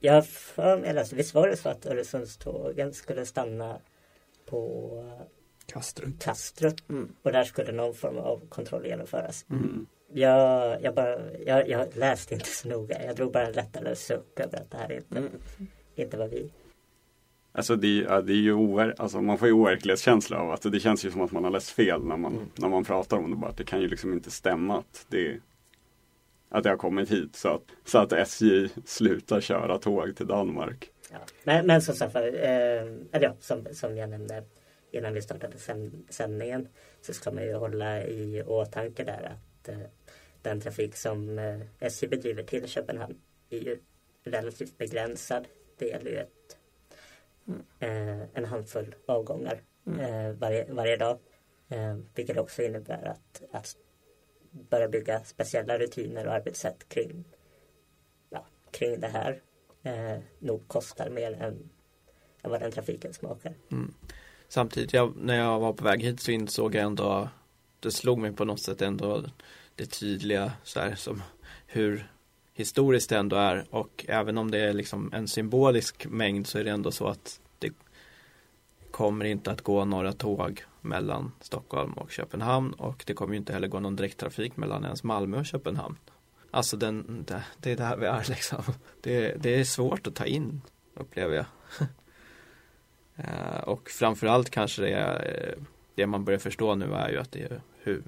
[0.00, 3.78] jag för mig, alltså, visst var det så att Öresundstågen skulle stanna
[4.46, 4.90] på
[5.66, 6.20] Kastrup.
[6.20, 7.08] Kastrup Mm.
[7.22, 9.44] och där skulle någon form av kontroll genomföras.
[9.50, 9.86] Mm.
[10.12, 13.04] Jag, jag, bara, jag, jag läste inte så noga.
[13.04, 15.30] Jag drog bara en lättare suck över att det här inte, Mm.
[15.94, 16.50] inte var vi.
[17.56, 20.80] Alltså det, ja, det är ju over, alltså man får ju overklighetskänsla av att det
[20.80, 22.48] känns ju som att man har läst fel när man, Mm.
[22.54, 23.36] när man pratar om det.
[23.36, 25.40] Bara det kan ju liksom inte stämma att det,
[26.48, 30.90] att det har kommit hit så att, så att SJ slutar köra tåg till Danmark.
[31.12, 31.18] Ja.
[31.44, 34.44] Men, men som sagt eh, eller ja, som, som jag nämnde
[34.90, 36.68] innan vi startade sänd, sändningen
[37.00, 39.78] så ska man ju hålla i åtanke där att eh,
[40.42, 43.18] den trafik som eh, SJ bedriver till Köpenhamn
[43.50, 43.78] är ju
[44.24, 45.44] relativt begränsad.
[45.78, 46.56] Det gäller ju ett,
[47.78, 51.18] eh, en handfull avgångar eh, varje, varje dag.
[51.68, 53.76] Eh, vilket också innebär att, att
[54.70, 57.24] börja bygga speciella rutiner och arbetssätt kring,
[58.30, 59.42] ja, kring det här
[59.82, 61.70] eh, nog kostar mer än,
[62.42, 63.54] än vad den trafiken smakar.
[64.48, 67.28] Samtidigt, jag, när jag var på väg hit så insåg jag ändå
[67.80, 69.24] Det slog mig på något sätt ändå
[69.74, 71.22] Det tydliga så här som
[71.66, 72.10] Hur
[72.56, 76.64] historiskt det ändå är och även om det är liksom en symbolisk mängd så är
[76.64, 77.72] det ändå så att det
[78.90, 83.52] kommer inte att gå några tåg mellan Stockholm och Köpenhamn och det kommer ju inte
[83.52, 85.96] heller gå någon direkttrafik mellan ens Malmö och Köpenhamn.
[86.50, 88.62] Alltså den, det, det är där vi är liksom.
[89.00, 90.60] Det, det är svårt att ta in
[90.94, 91.46] upplever jag.
[93.18, 95.54] Eh, och framförallt kanske det är
[95.94, 98.02] det man börjar förstå nu är ju att det är hur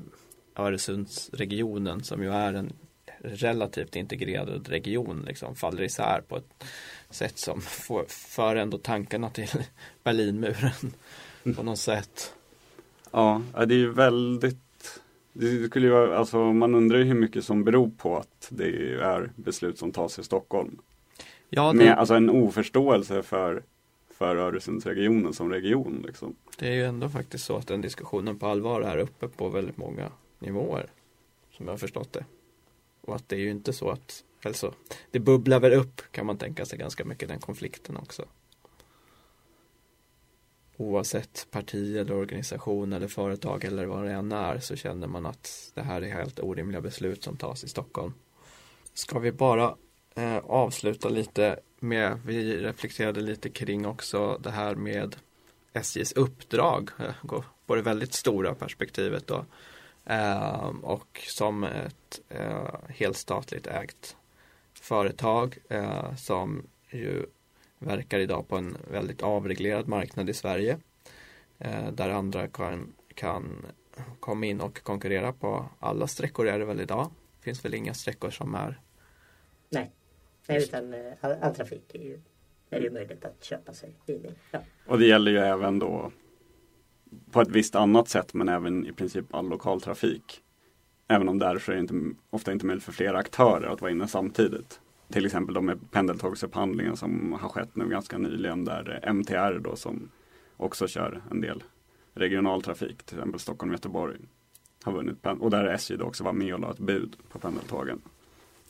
[0.57, 2.73] Öresundsregionen som ju är en
[3.20, 6.64] relativt integrerad region liksom faller isär på ett
[7.11, 9.48] sätt som får, för ändå tankarna till
[10.02, 10.92] Berlinmuren
[11.57, 12.35] på något sätt.
[13.11, 14.59] Ja, det är ju väldigt
[15.33, 18.94] det skulle ju vara, alltså man undrar ju hur mycket som beror på att det
[18.94, 20.78] är beslut som tas i Stockholm.
[21.48, 23.62] Ja, Med det, alltså en oförståelse för,
[24.11, 26.04] för Öresundsregionen som region.
[26.07, 26.35] Liksom.
[26.59, 29.76] det är ju ändå faktiskt så att den diskussionen på allvar är uppe på väldigt
[29.76, 30.87] många nivåer.
[31.50, 32.24] Som jag har förstått det.
[33.09, 34.75] Och att det är ju inte så att, alltså,
[35.11, 38.25] det bubblar väl upp kan man tänka sig ganska mycket den konflikten också.
[40.77, 45.73] Oavsett parti eller organisation eller företag eller vad det än är så känner man att
[45.75, 48.12] det här är helt orimliga beslut som tas i Stockholm.
[48.94, 49.77] Ska vi bara
[50.14, 55.16] eh, avsluta lite med, vi reflekterade lite kring också det här med
[55.73, 59.44] SJs uppdrag eh, på det väldigt stora perspektivet då.
[60.09, 64.16] Eh, och som ett eh, helstatligt ägt
[64.75, 67.27] företag eh, som ju
[67.79, 70.79] verkar idag på en väldigt avreglerad marknad i Sverige.
[71.59, 73.66] Eh, där andra kan, kan
[74.21, 77.11] komma in och konkurrera på alla sträckor är det väl idag.
[77.40, 78.81] Finns väl inga sträckor som är
[79.71, 79.90] Nej,
[80.47, 82.21] Nej utan eh, all, all trafik är ju,
[82.71, 84.18] är ju möjligt att köpa sig i.
[84.51, 84.61] Ja.
[84.87, 86.12] Och det gäller ju även då
[87.31, 90.42] på ett visst annat sätt men även i princip all lokaltrafik.
[91.09, 91.94] Även om där så är det inte,
[92.31, 94.81] ofta inte möjligt för flera aktörer att vara inne samtidigt.
[95.12, 100.11] Till exempel de med pendeltågsupphandlingen som har skett nu ganska nyligen där MTR då som
[100.57, 101.62] också kör en del
[102.14, 104.16] regionaltrafik, till exempel Stockholm-Göteborg
[104.83, 108.01] har vunnit och där SJ då också var med och la ett bud på pendeltågen.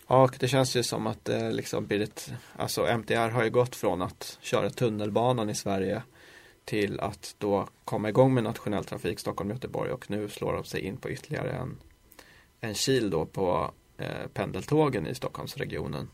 [0.07, 3.51] Ja, och det känns ju som att det liksom blir ett, alltså MTR har ju
[3.51, 6.03] gått från att köra tunnelbanan i Sverige
[6.69, 10.97] till att då komma igång med nationell trafik Stockholm-Göteborg och nu slår de sig in
[10.97, 11.79] på ytterligare en,
[12.61, 16.09] en kil då på eh, pendeltågen i Stockholmsregionen.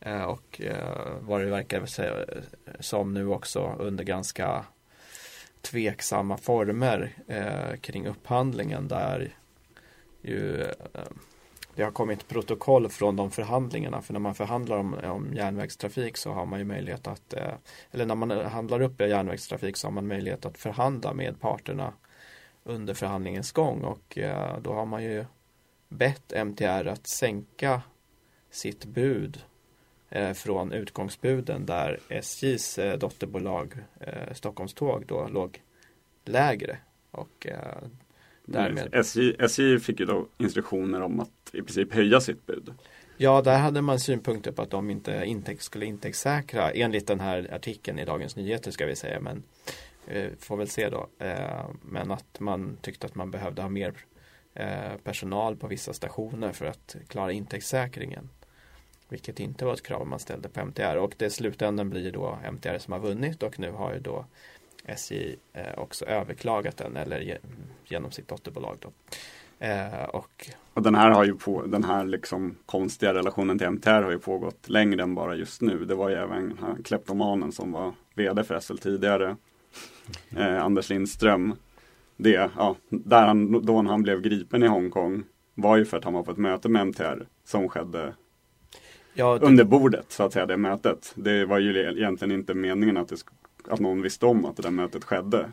[0.00, 2.42] Eh, och eh, vad det verkar säga, eh,
[2.80, 4.64] som nu också under ganska
[5.60, 9.36] tveksamma former eh, kring upphandlingen där
[10.20, 11.02] ju eh,
[11.74, 14.02] det har kommit protokoll från de förhandlingarna.
[14.02, 17.54] För när man förhandlar om, om järnvägstrafik så har man ju möjlighet att eh,
[17.90, 21.92] eller när man handlar upp järnvägstrafik så har man möjlighet att förhandla med parterna
[22.64, 23.82] under förhandlingens gång.
[23.82, 25.24] Och eh, då har man ju
[25.88, 27.82] bett MTR att sänka
[28.50, 29.42] sitt bud
[30.10, 35.62] eh, från utgångsbuden där SJs eh, dotterbolag eh, Stockholmståg då låg
[36.24, 36.78] lägre.
[37.10, 37.78] Och eh,
[38.52, 38.94] Därmed.
[38.94, 42.74] SJ, SJ fick ju då instruktioner om att i princip höja sitt bud.
[43.16, 47.54] Ja, där hade man synpunkter på att de inte intäkt, skulle intäktssäkra enligt den här
[47.54, 49.20] artikeln i Dagens Nyheter ska vi säga.
[49.20, 49.42] Men
[50.06, 51.08] eh, får väl se då.
[51.18, 53.94] Eh, men att man tyckte att man behövde ha mer
[54.54, 58.28] eh, personal på vissa stationer för att klara intäktssäkringen.
[59.08, 62.38] vilket inte var ett krav man ställde på MTR och det i slutändan blir då
[62.52, 64.26] MTR som har vunnit och nu har ju då
[64.86, 67.38] SJ eh, också överklagat den eller ge,
[67.84, 68.92] genom sitt dotterbolag då.
[69.66, 74.02] Eh, och Och den här har ju på, den här liksom konstiga relationen till MTR
[74.02, 75.84] har ju pågått längre än bara just nu.
[75.84, 79.36] Det var ju även här kleptomanen som var vd för SL tidigare.
[80.36, 81.54] Eh, Anders Lindström.
[82.16, 85.22] Det, ja, där han, då han blev gripen i Hongkong
[85.54, 88.14] var ju för att han var på ett möte med MTR som skedde
[89.14, 91.12] ja, det- under bordet så att säga det mötet.
[91.14, 93.28] Det var ju egentligen inte meningen att, det, sk-
[93.68, 95.52] att någon visste om att det där mötet skedde.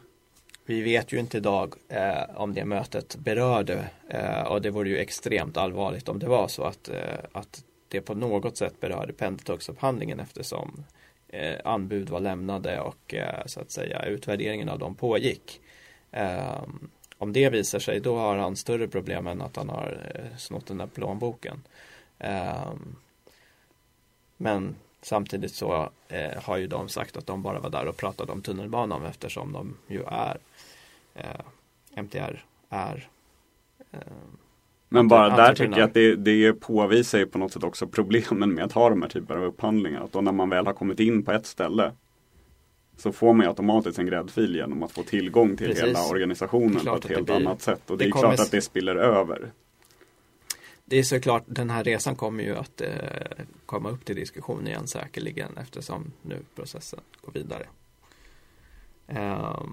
[0.65, 4.97] Vi vet ju inte idag eh, om det mötet berörde eh, och det vore ju
[4.97, 10.19] extremt allvarligt om det var så att, eh, att det på något sätt berörde pendeltågsupphandlingen
[10.19, 10.83] eftersom
[11.27, 15.61] eh, anbud var lämnade och eh, så att säga utvärderingen av dem pågick.
[16.11, 16.63] Eh,
[17.17, 20.67] om det visar sig då har han större problem än att han har eh, snott
[20.67, 21.61] den där plånboken.
[22.19, 22.73] Eh,
[24.37, 28.31] men samtidigt så eh, har ju de sagt att de bara var där och pratade
[28.31, 30.38] om tunnelbanan eftersom de ju är
[31.15, 33.07] eh, MTR är
[33.91, 33.99] eh,
[34.89, 38.53] Men bara där tycker jag att det, det påvisar ju på något sätt också problemen
[38.53, 40.03] med att ha de här typerna av upphandlingar.
[40.03, 41.91] Att då när man väl har kommit in på ett ställe
[42.97, 45.83] så får man ju automatiskt en gräddfil genom att få tillgång till Precis.
[45.83, 47.89] hela organisationen på ett helt blir- annat sätt.
[47.89, 49.51] Och det, det är kommer klart att det spiller över.
[50.89, 52.89] Det är såklart, den här resan kommer ju att eh,
[53.65, 57.67] komma upp till diskussion igen säkerligen eftersom nu processen går vidare.
[59.08, 59.63] Eh,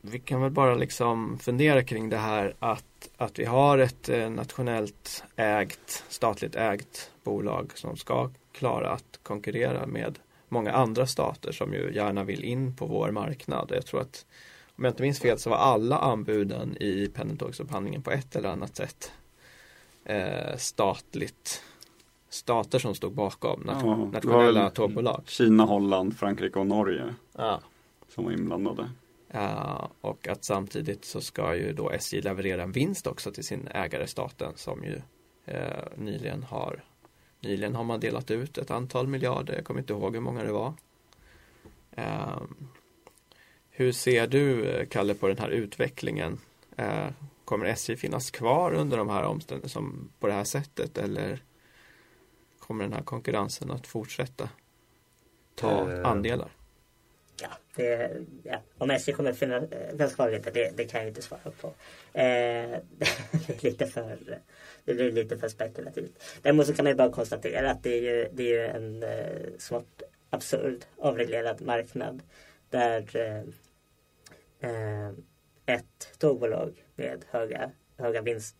[0.00, 4.30] vi kan väl bara liksom fundera kring det här att, att vi har ett eh,
[4.30, 10.18] nationellt ägt, statligt ägt bolag som ska klara att konkurrera med
[10.48, 13.72] många andra stater som ju gärna vill in på vår marknad.
[13.74, 14.26] Jag tror att
[14.76, 18.76] om jag inte minns fel så var alla anbuden i pendeltågsupphandlingen på ett eller annat
[18.76, 19.12] sätt
[20.04, 21.62] eh, statligt
[22.28, 25.22] stater som stod bakom Ja, nationella tågbolag.
[25.26, 27.60] Kina, Holland, Frankrike och Norge Ja.
[28.08, 28.90] som var inblandade.
[29.28, 33.68] Eh, och att samtidigt så ska ju då SJ leverera en vinst också till sin
[33.68, 35.00] ägare staten som ju
[35.44, 36.84] eh, nyligen har
[37.40, 40.52] Nyligen har man delat ut ett antal miljarder, jag kommer inte ihåg hur många det
[40.52, 40.72] var.
[41.90, 42.42] Eh,
[43.76, 46.40] hur ser du, eh, Kalle, på den här utvecklingen?
[46.76, 47.08] Eh,
[47.44, 51.42] kommer SJ finnas kvar under de här omständigheterna som på det här sättet eller
[52.58, 54.48] kommer den här konkurrensen att fortsätta
[55.54, 56.48] ta Eh, andelar?
[57.42, 58.60] Ja, det, ja.
[58.78, 61.66] Om SJ kommer att finnas kvar inte, det, det kan jag inte svara på.
[61.66, 61.72] Eh,
[63.30, 64.18] det, är lite för,
[64.84, 66.38] det blir lite för spekulativt.
[66.42, 69.02] Däremot så kan man ju bara konstatera att det är ju, det är ju en
[69.02, 72.22] eh, smått absurd avreglerad marknad
[72.74, 75.12] där eh, eh
[75.66, 78.56] ett tågbolag med höga, höga vinst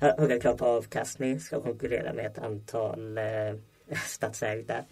[0.00, 3.54] höga krav på avkastning ska konkurrera med ett antal eh,
[4.06, 4.84] statsägda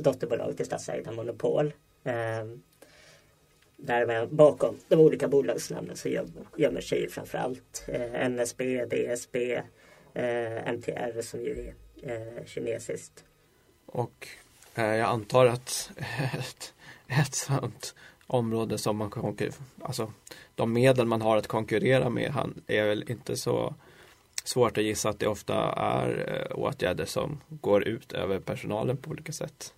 [0.00, 1.72] dotterbolag till statsägda monopol.
[2.04, 2.44] Eh,
[3.76, 6.08] där bakom de olika bolagsnamnen så
[6.56, 9.54] gömmer sig framförallt eh, NSB, DSB,
[10.14, 13.24] eh, MTR som ju är eh, kinesiskt.
[13.86, 14.28] Och
[14.74, 15.90] eh, jag antar att
[17.10, 17.94] ett, sånt
[18.26, 20.12] område som man konkurrerar, alltså
[20.54, 23.74] de medel man har att konkurrera med han är väl inte så
[24.44, 29.10] svårt att gissa att det ofta är eh, åtgärder som går ut över personalen på
[29.10, 29.74] olika sätt.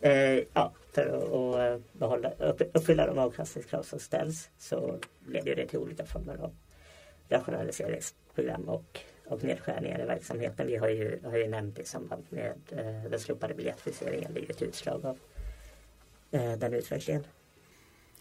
[0.00, 5.66] Eh, ja, för att eh, behålla, upp, uppfylla de avkastningskrav som ställs så leder det
[5.66, 6.54] till olika former av
[7.28, 10.66] rationaliseringsprogram och, och nedskärningar i verksamheten.
[10.66, 14.34] Vi har ju, har ju nämnt i samband med eh, den slopade biljettfixeringen.
[14.34, 15.18] Det är ju ett utslag av
[16.38, 17.26] den utvecklingen.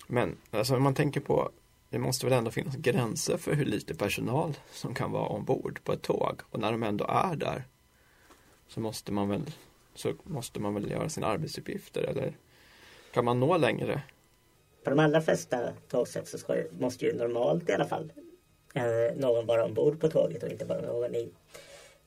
[0.08, 1.52] Men alltså om man tänker på
[1.90, 5.94] det måste väl ändå finnas gränser för hur lite personal som kan vara ombord på
[5.94, 7.64] ett tåg och när de ändå är där
[8.68, 9.52] så måste man väl
[9.96, 12.34] så måste man väl göra sina arbetsuppgifter eller
[13.14, 14.02] kan man nå längre?
[14.84, 18.14] På de allra flesta tågsätt så ska, måste ju normalt i alla fall
[18.74, 21.32] eh, någon vara ombord på tåget och inte bara någon i,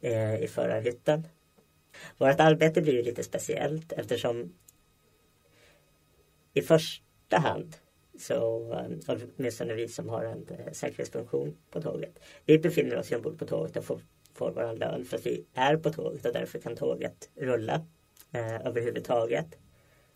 [0.00, 1.26] eh, i förarhytten.
[2.18, 4.52] Vårt arbete blir ju lite speciellt eftersom
[6.58, 7.76] i första hand
[8.18, 12.18] så, eh, åtminstone vi som har en eh, säkerhetsfunktion på tåget.
[12.44, 14.00] Vi befinner oss ju ombord på tåget och får,
[14.34, 17.86] får vår lön för att vi är på tåget och därför kan tåget rulla
[18.32, 19.46] eh, överhuvudtaget.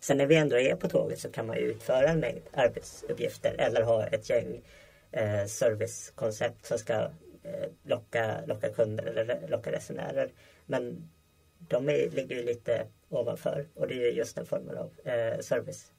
[0.00, 3.54] Sen när vi ändå är på tåget så kan man ju utföra en mängd arbetsuppgifter
[3.58, 4.62] eller ha ett gäng
[5.10, 6.94] eh, servicekoncept som ska
[7.42, 10.30] eh, locka, locka kunder eller locka resenärer.
[10.66, 11.10] Men
[11.58, 15.92] de är, ligger ju lite ovanför och det är just den formen av eh, service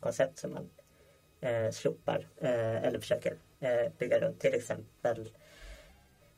[0.00, 0.70] koncept som man
[1.40, 4.40] eh, slopar eh, eller försöker eh, bygga runt.
[4.40, 5.28] Till exempel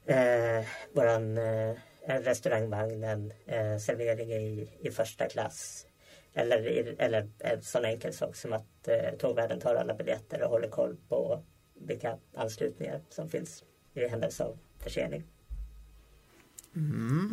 [0.07, 1.77] eh, våran eh,
[2.09, 5.87] en restaurangvagn, eh, servering i, i första klass.
[6.35, 10.69] Eller, eller en sån enkel sak som att eh, tågvärden tar alla biljetter och håller
[10.69, 11.43] koll på
[11.75, 15.25] vilka anslutningar som finns i händelse av försening.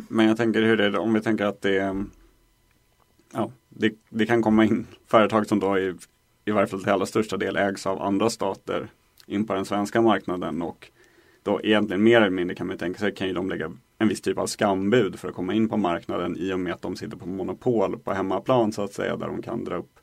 [0.08, 2.04] Men jag tänker hur det är om vi tänker att det är
[3.32, 5.94] Ja, det, det kan komma in företag som då i,
[6.44, 8.88] i varje fall till allra största del ägs av andra stater
[9.26, 10.90] in på den svenska marknaden och
[11.42, 14.20] då egentligen mer eller mindre kan man tänka sig kan ju de lägga en viss
[14.20, 17.16] typ av skambud för att komma in på marknaden i och med att de sitter
[17.16, 20.00] på monopol på hemmaplan så att säga där de kan dra upp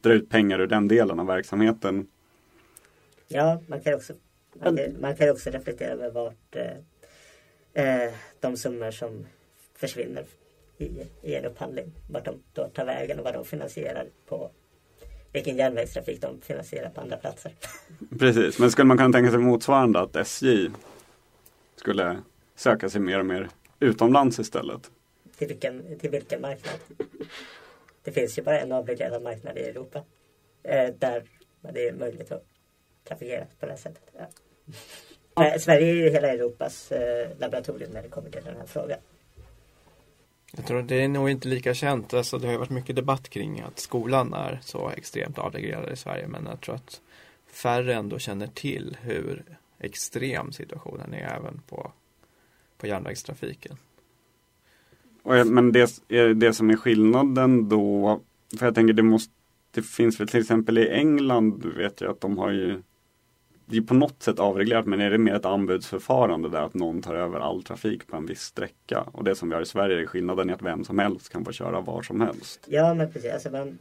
[0.00, 2.08] dra ut pengar ur den delen av verksamheten.
[3.28, 4.12] Ja, man kan också,
[4.52, 9.26] man kan, man kan också reflektera över vart eh, eh de summor som
[9.74, 10.24] försvinner
[10.78, 14.50] i, i en upphandling, vart de då tar vägen och vad de finansierar på
[15.32, 17.52] vilken järnvägstrafik de finansierar på andra platser.
[18.18, 20.68] Precis, men skulle man kunna tänka sig motsvarande att SJ
[21.76, 22.18] skulle
[22.56, 23.48] söka sig mer och mer
[23.80, 24.90] utomlands istället?
[25.38, 26.74] till, vilken, till vilken marknad?
[28.02, 30.02] Det finns ju bara en avreglerad marknad i Europa
[30.62, 31.24] eh, där
[31.60, 32.44] det är möjligt att
[33.04, 34.12] trafikera på det här sättet.
[34.18, 35.44] Ja.
[35.44, 38.98] Eh, Sverige är ju hela Europas eh, laboratorium när det kommer till den här frågan.
[40.52, 42.14] Jag tror det är nog inte lika känt.
[42.14, 45.96] Alltså, det har ju varit mycket debatt kring att skolan är så extremt avreglerad i
[45.96, 46.28] Sverige.
[46.28, 47.00] Men jag tror att
[47.52, 49.44] färre ändå känner till hur
[49.78, 51.92] extrem situationen är även på,
[52.78, 53.76] på järnvägstrafiken.
[55.24, 58.20] Eh, men det, eh, det som är skillnaden då,
[58.58, 59.32] för jag tänker det måste,
[59.70, 62.82] det finns väl till exempel i England vet jag att de har ju
[63.68, 67.02] det är på något sätt avreglerat men är det mer ett anbudsförfarande där att någon
[67.02, 70.02] tar över all trafik på en viss sträcka och det som vi har i Sverige
[70.02, 72.66] är skillnaden i att vem som helst kan få köra var som helst.
[72.68, 73.78] Ja men precis, alltså man,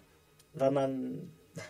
[0.54, 1.18] vad, man,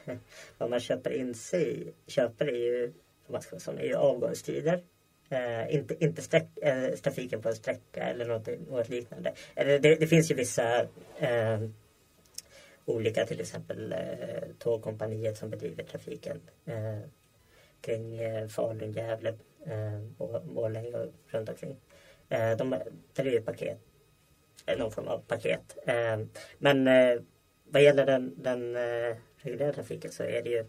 [0.57, 2.93] vad man köper in sig i, köper är ju,
[3.27, 4.83] man ska säga, är ju avgångstider.
[5.29, 9.33] Eh, inte inte sträck, eh, trafiken på en sträcka eller något, något liknande.
[9.55, 10.81] Eller det, det finns ju vissa
[11.17, 11.59] eh,
[12.85, 17.09] olika till exempel eh, Tågkompaniet som bedriver trafiken eh,
[17.85, 19.29] kring eh, Falun, Gävle,
[19.65, 21.77] eh, och Borlänge och runt omkring.
[22.29, 22.69] Eh, de,
[23.13, 23.79] där är ju paket
[24.77, 25.77] någon form av paket.
[26.57, 26.89] Men
[27.65, 28.75] vad gäller den, den
[29.37, 30.65] reguljära trafiken så är det ju,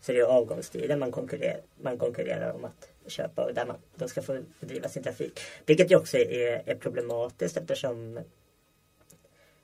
[0.00, 4.08] så det är avgångstider man konkurrerar, man konkurrerar om att köpa och där man då
[4.08, 5.40] ska få bedriva sin trafik.
[5.66, 8.20] Vilket ju också är, är problematiskt eftersom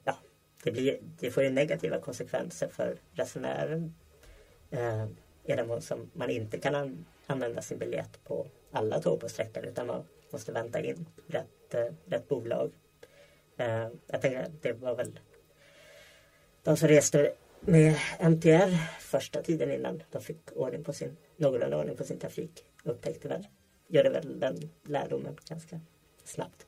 [0.04, 0.16] ja,
[0.64, 3.94] det, blir, det får ju negativa konsekvenser för resenären.
[5.50, 9.28] I den mån som man inte kan an, använda sin biljett på alla tåg på
[9.28, 12.72] sträckan utan man måste vänta in rätt, eh, rätt bolag.
[13.56, 15.20] Eh, jag tänker att det var väl
[16.62, 21.96] de som reste med MTR första tiden innan de fick ordning på sin, någorlunda ordning
[21.96, 23.46] på sin trafik upptäckte väl,
[23.88, 25.80] gjorde väl den lärdomen ganska
[26.24, 26.66] snabbt.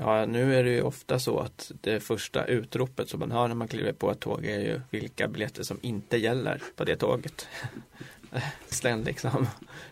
[0.00, 3.54] Ja, nu är det ju ofta så att det första utropet som man hör när
[3.54, 7.46] man kliver på ett tåg är ju vilka biljetter som inte gäller på det tåget.
[8.68, 9.46] Sen liksom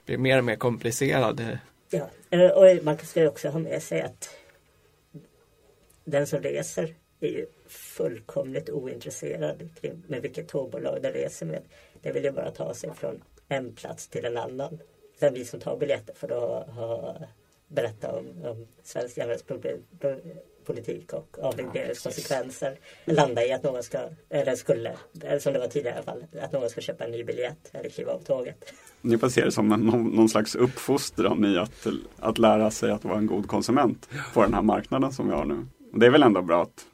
[0.04, 1.58] blir mer och mer komplicerad.
[1.90, 4.28] Ja, och man ska ju också ha med sig att
[6.04, 11.62] den som reser är ju fullkomligt ointresserad kring med vilket tågbolag den reser med.
[12.02, 14.78] Det vill ju bara ta sig från en plats till en annan.
[15.20, 17.16] Sen vi som tar biljetter får då ha,
[17.68, 22.78] berätta om, om svensk järnvägspolitik och avregleringskonsekvenser.
[23.04, 23.98] Landa i att någon ska,
[24.28, 27.10] eller skulle, eller som det var tidigare i alla fall, att någon ska köpa en
[27.10, 28.72] ny biljett eller kliva av tåget.
[29.00, 31.86] Ni får se det som en, någon, någon slags uppfostran i att,
[32.18, 35.44] att lära sig att vara en god konsument på den här marknaden som vi har
[35.44, 35.66] nu.
[35.92, 36.86] Och det är väl ändå bra att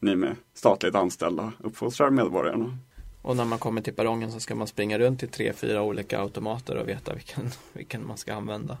[0.00, 2.78] ni med statligt anställda uppfostrar medborgarna.
[3.22, 6.20] Och när man kommer till perrongen så ska man springa runt till tre, fyra olika
[6.20, 8.78] automater och veta vilken, vilken man ska använda.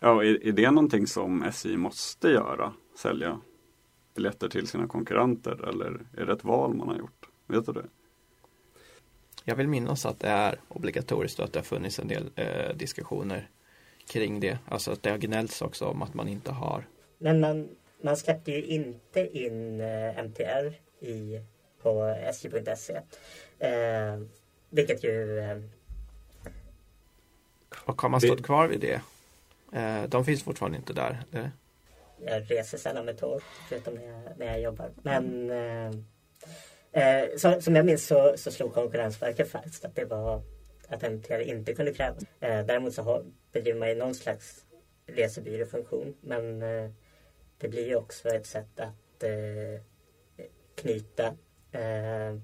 [0.00, 2.72] Ja, är, är det någonting som SJ måste göra?
[2.98, 3.40] Sälja
[4.14, 7.28] biljetter till sina konkurrenter eller är det ett val man har gjort?
[7.46, 7.84] Vet du det?
[9.44, 12.76] Jag vill minnas att det är obligatoriskt och att det har funnits en del eh,
[12.76, 13.50] diskussioner
[14.08, 14.58] kring det.
[14.68, 16.86] Alltså att det har gnällts också om att man inte har
[17.18, 17.68] Men man,
[18.02, 20.74] man släppte ju inte in eh, MTR
[21.06, 21.40] i,
[21.82, 23.00] på sj.se.
[23.58, 24.20] Eh,
[24.70, 25.58] vilket ju eh,
[27.84, 29.00] Och har man Det- stått kvar vid det?
[29.72, 31.22] Eh, de finns fortfarande inte där.
[31.32, 31.50] eller?
[32.24, 34.90] jag reser sällan med tåg förutom när jag, när jag jobbar.
[35.02, 35.90] Men eh,
[36.92, 40.42] eh, som, som jag minns så, så slog Konkurrensverket fast att det var
[40.88, 42.22] att MTR inte kunde krävas.
[42.40, 44.64] Eh, däremot så har, bedriver man ju någon slags
[45.06, 46.16] resebyråfunktion.
[46.20, 46.90] Men eh,
[47.58, 49.82] det blir ju också ett sätt att eh,
[50.74, 51.26] knyta
[51.72, 52.38] eh,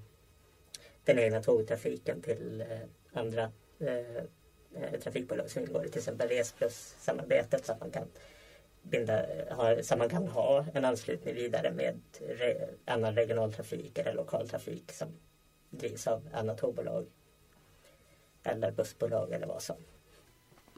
[1.03, 4.23] den egna tågtrafiken till eh, andra eh,
[4.75, 8.03] Eh, trafikbolag som ingår i till exempel Resplus-samarbetet så att man kan
[8.81, 14.91] binda, ha, så man kan ha en anslutning vidare med re, annan regionaltrafik eller lokaltrafik
[14.91, 15.07] som
[15.69, 17.05] drivs av annat tågbolag.
[18.43, 19.75] Eller bussbolag eller vad som.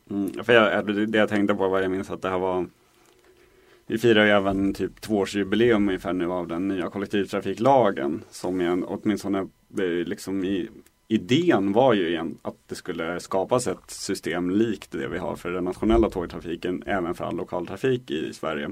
[0.09, 2.67] Mm, för jag, det jag tänkte på var jag minns att det här var
[3.85, 9.47] Vi firar ju även typ tvåårsjubileum ungefär nu av den nya kollektivtrafiklagen som är åtminstone
[10.05, 10.69] liksom i
[11.11, 15.51] idén var ju igen att det skulle skapas ett system likt det vi har för
[15.51, 18.69] den nationella tågtrafiken även för all lokaltrafik i Sverige.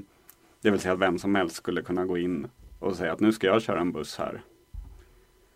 [0.62, 2.48] Det vill säga att vem som helst skulle kunna gå in
[2.80, 4.42] och säga att nu ska jag köra en buss här.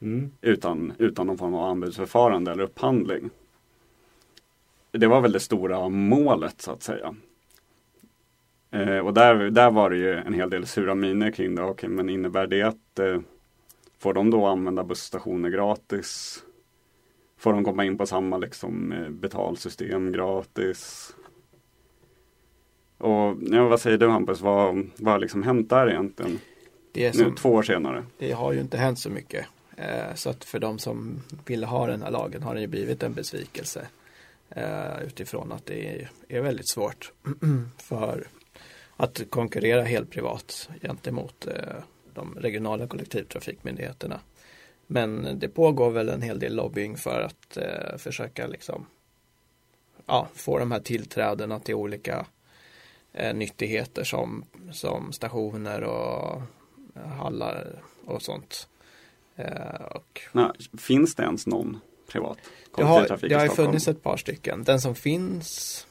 [0.02, 0.32] Mm.
[0.42, 3.30] Utan, utan någon form av anbudsförfarande eller upphandling.
[4.92, 7.16] Det var väl det stora målet så att säga.
[8.72, 11.64] Eh, och där, där var det ju en hel del sura miner kring det.
[11.64, 13.20] Okej, men innebär det att eh,
[14.00, 16.44] får de då använda busstationer gratis?
[17.42, 21.14] Får de komma in på samma liksom, eh, betalsystem gratis?
[22.98, 26.40] Och ja, vad säger du Hampus, vad, vad har liksom hänt där egentligen?
[26.92, 28.04] Det, är Nu, som, två år senare.
[28.18, 29.46] det har ju inte hänt så mycket.
[29.76, 33.04] Eh, så att för de som ville ha den här lagen har den ju blivit
[33.04, 33.88] en besvikelse.
[34.50, 37.12] Eh, utifrån att det är, är väldigt svårt
[37.78, 38.28] för
[38.98, 41.84] att konkurrera helt privat gentemot eh,
[42.14, 44.20] de regionala kollektivtrafikmyndigheterna.
[44.94, 48.86] Men det pågår väl en hel del lobbying för att eh, försöka liksom
[50.06, 52.26] ja, få de här tillträdena till olika
[53.14, 56.42] eh, nyttigheter som, som stationer och
[57.18, 58.68] hallar och sånt.
[59.36, 62.38] Eh, och Nej, finns det ens någon privat
[62.76, 63.68] det har, kollektivtrafik det har i ju Stockholm?
[63.68, 64.64] funnits ett par stycken.
[64.64, 65.88] Den som finns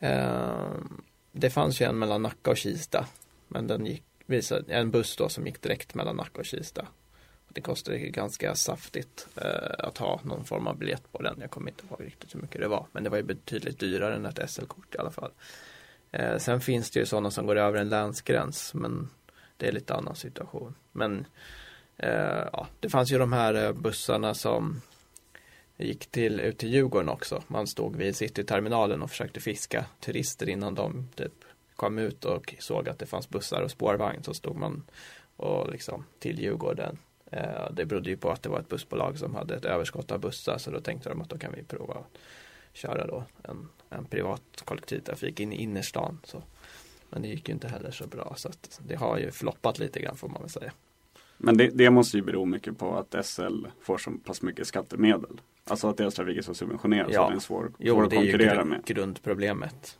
[0.00, 0.68] eh,
[1.32, 3.06] Det fanns ju en mellan Nacka och Kista.
[3.48, 6.86] Men den gick, visade, en buss då som gick direkt mellan Nacka och Kista.
[7.48, 11.36] Det kostar ganska saftigt eh, att ha någon form av biljett på den.
[11.40, 12.86] Jag kommer inte ihåg riktigt hur mycket det var.
[12.92, 15.30] Men det var ju betydligt dyrare än ett SL-kort i alla fall.
[16.10, 18.74] Eh, sen finns det ju sådana som går över en länsgräns.
[18.74, 19.08] Men
[19.56, 20.74] det är lite annan situation.
[20.92, 21.26] Men
[21.96, 24.80] eh, ja, det fanns ju de här eh, bussarna som
[25.76, 27.42] gick till, ut till Djurgården också.
[27.46, 31.32] Man stod vid Cityterminalen och försökte fiska turister innan de typ
[31.76, 34.22] kom ut och såg att det fanns bussar och spårvagn.
[34.22, 34.82] Så stod man
[35.36, 36.98] och liksom till Djurgården.
[37.30, 40.20] Eh, det berodde ju på att det var ett bussbolag som hade ett överskott av
[40.20, 42.18] bussar så då tänkte de att då kan vi prova att
[42.72, 46.20] köra då en, en privat kollektivtrafik in i innerstan.
[46.24, 46.42] Så.
[47.10, 50.00] Men det gick ju inte heller så bra så att det har ju floppat lite
[50.00, 50.72] grann får man väl säga.
[51.38, 55.40] Men det, det måste ju bero mycket på att SL får så pass mycket skattemedel.
[55.64, 57.22] Alltså att deras trafik är så subventionerad så Ja.
[57.22, 58.84] att den är svår, svår Jo, att det är ju konkurrera grund, med.
[58.84, 59.98] grundproblemet.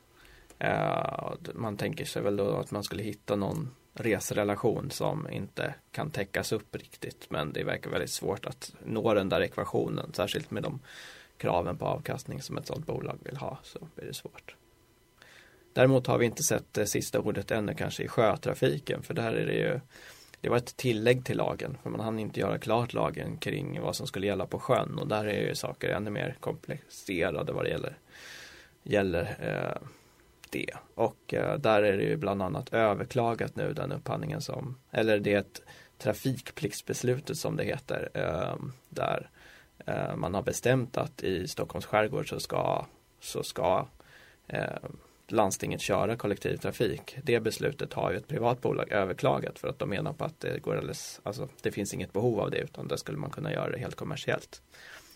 [0.59, 6.11] Eh, man tänker sig väl då att man skulle hitta någon resrelation som inte kan
[6.11, 7.31] täckas upp riktigt.
[7.31, 10.13] Men det verkar väldigt svårt att nå den där ekvationen.
[10.13, 10.81] Särskilt med de
[11.37, 13.59] kraven på avkastning som ett sådant bolag vill ha.
[13.63, 14.57] Så blir det svårt.
[15.73, 19.03] Däremot har vi inte sett det sista ordet ännu kanske i sjötrafiken.
[19.03, 19.81] För där är det ju
[20.41, 21.79] det var ett tillägg till lagen.
[21.83, 24.99] För man hann inte göra klart lagen kring vad som skulle gälla på sjön.
[24.99, 27.99] Och där är ju saker ännu mer komplicerade vad det gäller,
[28.83, 29.89] gäller eh,
[30.57, 30.77] det.
[30.95, 35.35] Och eh, där är det ju bland annat överklagat nu den upphandlingen som, eller det
[35.35, 35.63] är ett
[35.99, 38.09] trafikpliktsbeslutet som det heter.
[38.15, 39.31] Ehm, eh, där
[40.17, 42.87] man har bestämt att i Stockholms skärgård så ska,
[43.21, 43.87] så ska
[44.49, 44.97] ehm,
[45.29, 47.17] landstinget köra kollektivtrafik.
[47.23, 50.63] Det beslutet har ju ett privat bolag överklagat för att de menar på att det
[50.63, 53.71] går alldeles, alltså det finns inget behov av det utan det skulle man kunna göra
[53.71, 54.63] det helt kommersiellt.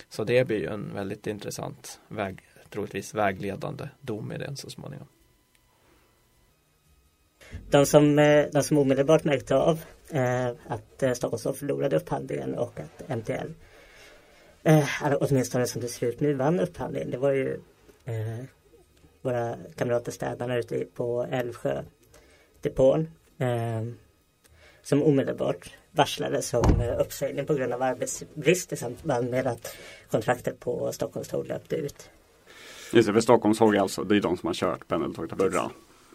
[0.08, 5.06] Så det blir ju en väldigt intressant väg, troligtvis vägledande dom i den så småningom.
[7.70, 12.54] De som, eh, de som omedelbart märkte av eh, att eh, Stockholms stad förlorade upphandlingen
[12.54, 13.52] och att MTL
[14.62, 14.88] eh,
[15.20, 17.10] åtminstone som det ser ut nu vann upphandlingen.
[17.10, 17.60] Det var ju
[18.04, 18.44] eh,
[19.22, 21.82] våra kamrater städarna ute på Älvsjö
[22.60, 23.82] depån eh,
[24.82, 29.76] som omedelbart varslades om uppsägning på grund av arbetsbrist i samband med att
[30.10, 32.10] kontraktet på Stockholms tåg löpte ut.
[32.92, 35.70] Just det, för Stockholms tåg alltså, det är de som har kört pendeltågtrafik förra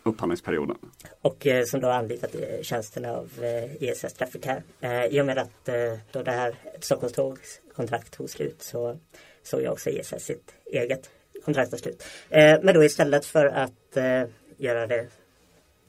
[0.05, 0.77] upphandlingsperioden.
[1.21, 4.63] och eh, som då anlitat eh, tjänsterna av eh, ESS Trafficare.
[4.79, 8.97] Eh, I och med att eh, då det här Stockholmstågs kontrakt tog slut så
[9.43, 11.09] såg jag också ESS sitt eget
[11.45, 12.03] kontrakt ta slut.
[12.29, 14.23] Eh, men då istället för att eh,
[14.57, 15.07] göra det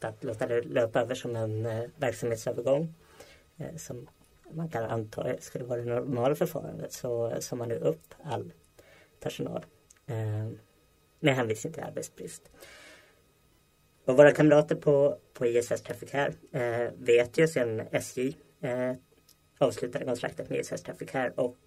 [0.01, 2.95] att låta det löpa över som en eh, verksamhetsövergång
[3.57, 4.09] eh, som
[4.51, 8.53] man kan anta skulle vara det normala förfarandet så eh, sa man nu upp all
[9.21, 9.65] personal
[10.07, 10.49] eh,
[11.21, 12.43] med hänvisning till arbetsbrist.
[14.07, 18.93] Och våra kamrater på, på ISS Trafficare eh, vet ju sedan SJ eh,
[19.59, 21.59] avslutade kontraktet med ISS Traffic Care och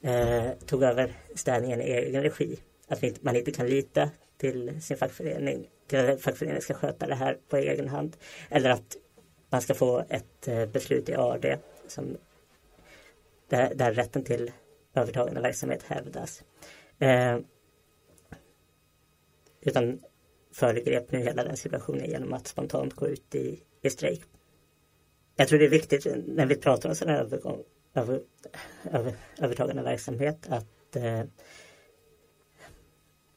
[0.00, 2.58] eh, tog över städningen i egen regi
[2.88, 7.38] att man inte kan lita till sin fackförening, till att fackföreningen ska sköta det här
[7.48, 8.16] på egen hand.
[8.48, 8.96] Eller att
[9.50, 12.16] man ska få ett eh, beslut i AD som
[13.48, 14.52] där, där rätten till
[14.94, 16.42] övertagande verksamhet hävdas.
[16.98, 17.38] Eh,
[19.60, 20.00] utan
[20.52, 24.22] föregrep nu hela den situationen genom att spontant gå ut i, i strejk.
[25.36, 27.62] Jag tror det är viktigt när vi pratar om sådana här övergång,
[27.94, 28.20] över,
[28.90, 31.22] över, övertagande verksamhet att eh,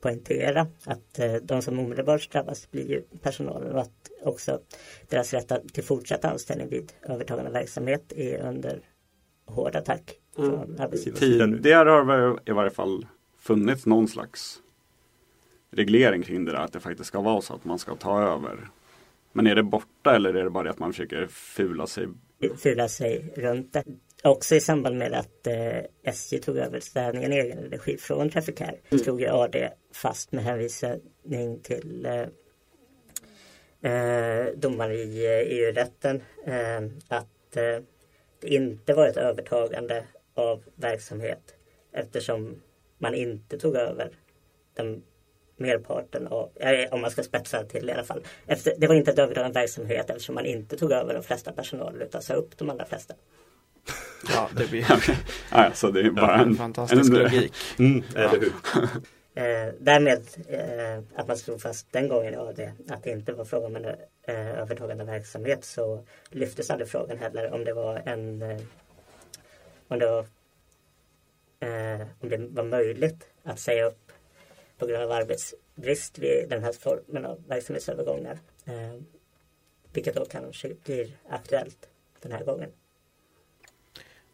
[0.02, 4.60] poängtera att eh, de som omedelbart drabbas blir ju personalen och att också
[5.10, 8.80] deras rätt till fortsatt anställning vid övertagande verksamhet är under
[9.46, 11.54] hård attack från arbetsgivaren.
[11.54, 13.06] Tidigare har det i varje fall
[13.40, 14.63] funnits någon slags
[15.76, 18.68] reglering kring det där att det faktiskt ska vara så att man ska ta över.
[19.32, 22.08] Men är det borta eller är det bara det att man försöker fula sig?
[22.58, 23.84] fula sig runt det.
[24.24, 28.80] Också i samband med att eh, SJ tog över städningen i egen regi från Trafikär
[28.90, 29.20] mm.
[29.20, 32.28] ju AD fast med hänvisning till eh,
[33.92, 37.84] eh, domar i eh, EU-rätten eh, att eh,
[38.42, 40.04] det inte var ett övertagande
[40.34, 41.56] av verksamhet
[41.92, 42.62] eftersom
[42.98, 44.12] man inte tog över
[44.74, 45.04] den
[45.64, 46.50] merparten av,
[46.92, 48.24] om man ska spetsa till i alla fall.
[48.48, 52.02] Efter, det var inte ett övertagande verksamhet eftersom man inte tog över de flesta personal
[52.02, 53.14] utan sa upp de allra flesta.
[54.30, 54.86] Ja, det blir
[55.52, 57.54] ja, så det är bara en fantastisk en, logik.
[57.80, 58.54] Mm, eller hur?
[59.36, 63.46] Eh, därmed eh, att man slog fast den gången ja, det, att det inte var
[63.46, 68.42] fråga om en eh, övertagande verksamhet så lyftes aldrig frågan heller om det var en
[68.42, 68.62] eh,
[69.88, 70.26] om det var
[71.60, 74.12] eh, om det var möjligt att säga upp
[74.78, 78.40] på grund av arbetsbrist vid den här formen av verksamhetsövergångar.
[78.66, 79.02] Eh,
[79.94, 82.72] vilket då kanske blir aktuellt den här gången.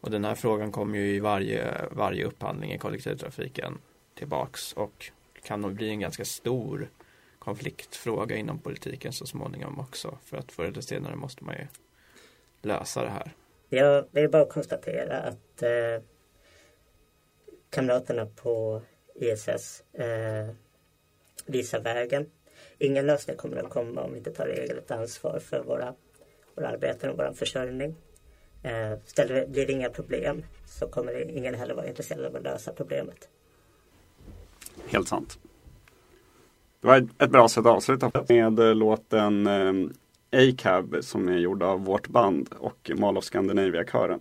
[0.00, 3.78] Och den här frågan kommer ju i varje, varje upphandling i kollektivtrafiken
[4.14, 5.10] tillbaks och
[5.42, 6.90] kan nog bli en ganska stor
[7.38, 10.18] konfliktfråga inom politiken så småningom också.
[10.24, 11.66] För att förr eller senare måste man ju
[12.62, 13.32] lösa det här.
[13.68, 16.02] Ja, det är bara konstatera att eh,
[17.70, 18.82] kamraterna på
[19.14, 20.54] ISS eh,
[21.46, 22.26] visar vägen.
[22.78, 25.94] Ingen lösning kommer att komma om vi inte tar eget ansvar för våra,
[26.54, 27.96] våra arbeten och vår försörjning.
[28.62, 32.42] Eh, ställer, blir det inga problem så kommer det, ingen heller vara intresserad av att
[32.42, 33.28] lösa problemet.
[34.86, 35.38] Helt sant.
[36.80, 39.90] Det var ett bra sätt att avsluta med låten eh,
[40.32, 44.20] A-cab som är gjord av vårt band och Mall of Scandinavia-kören.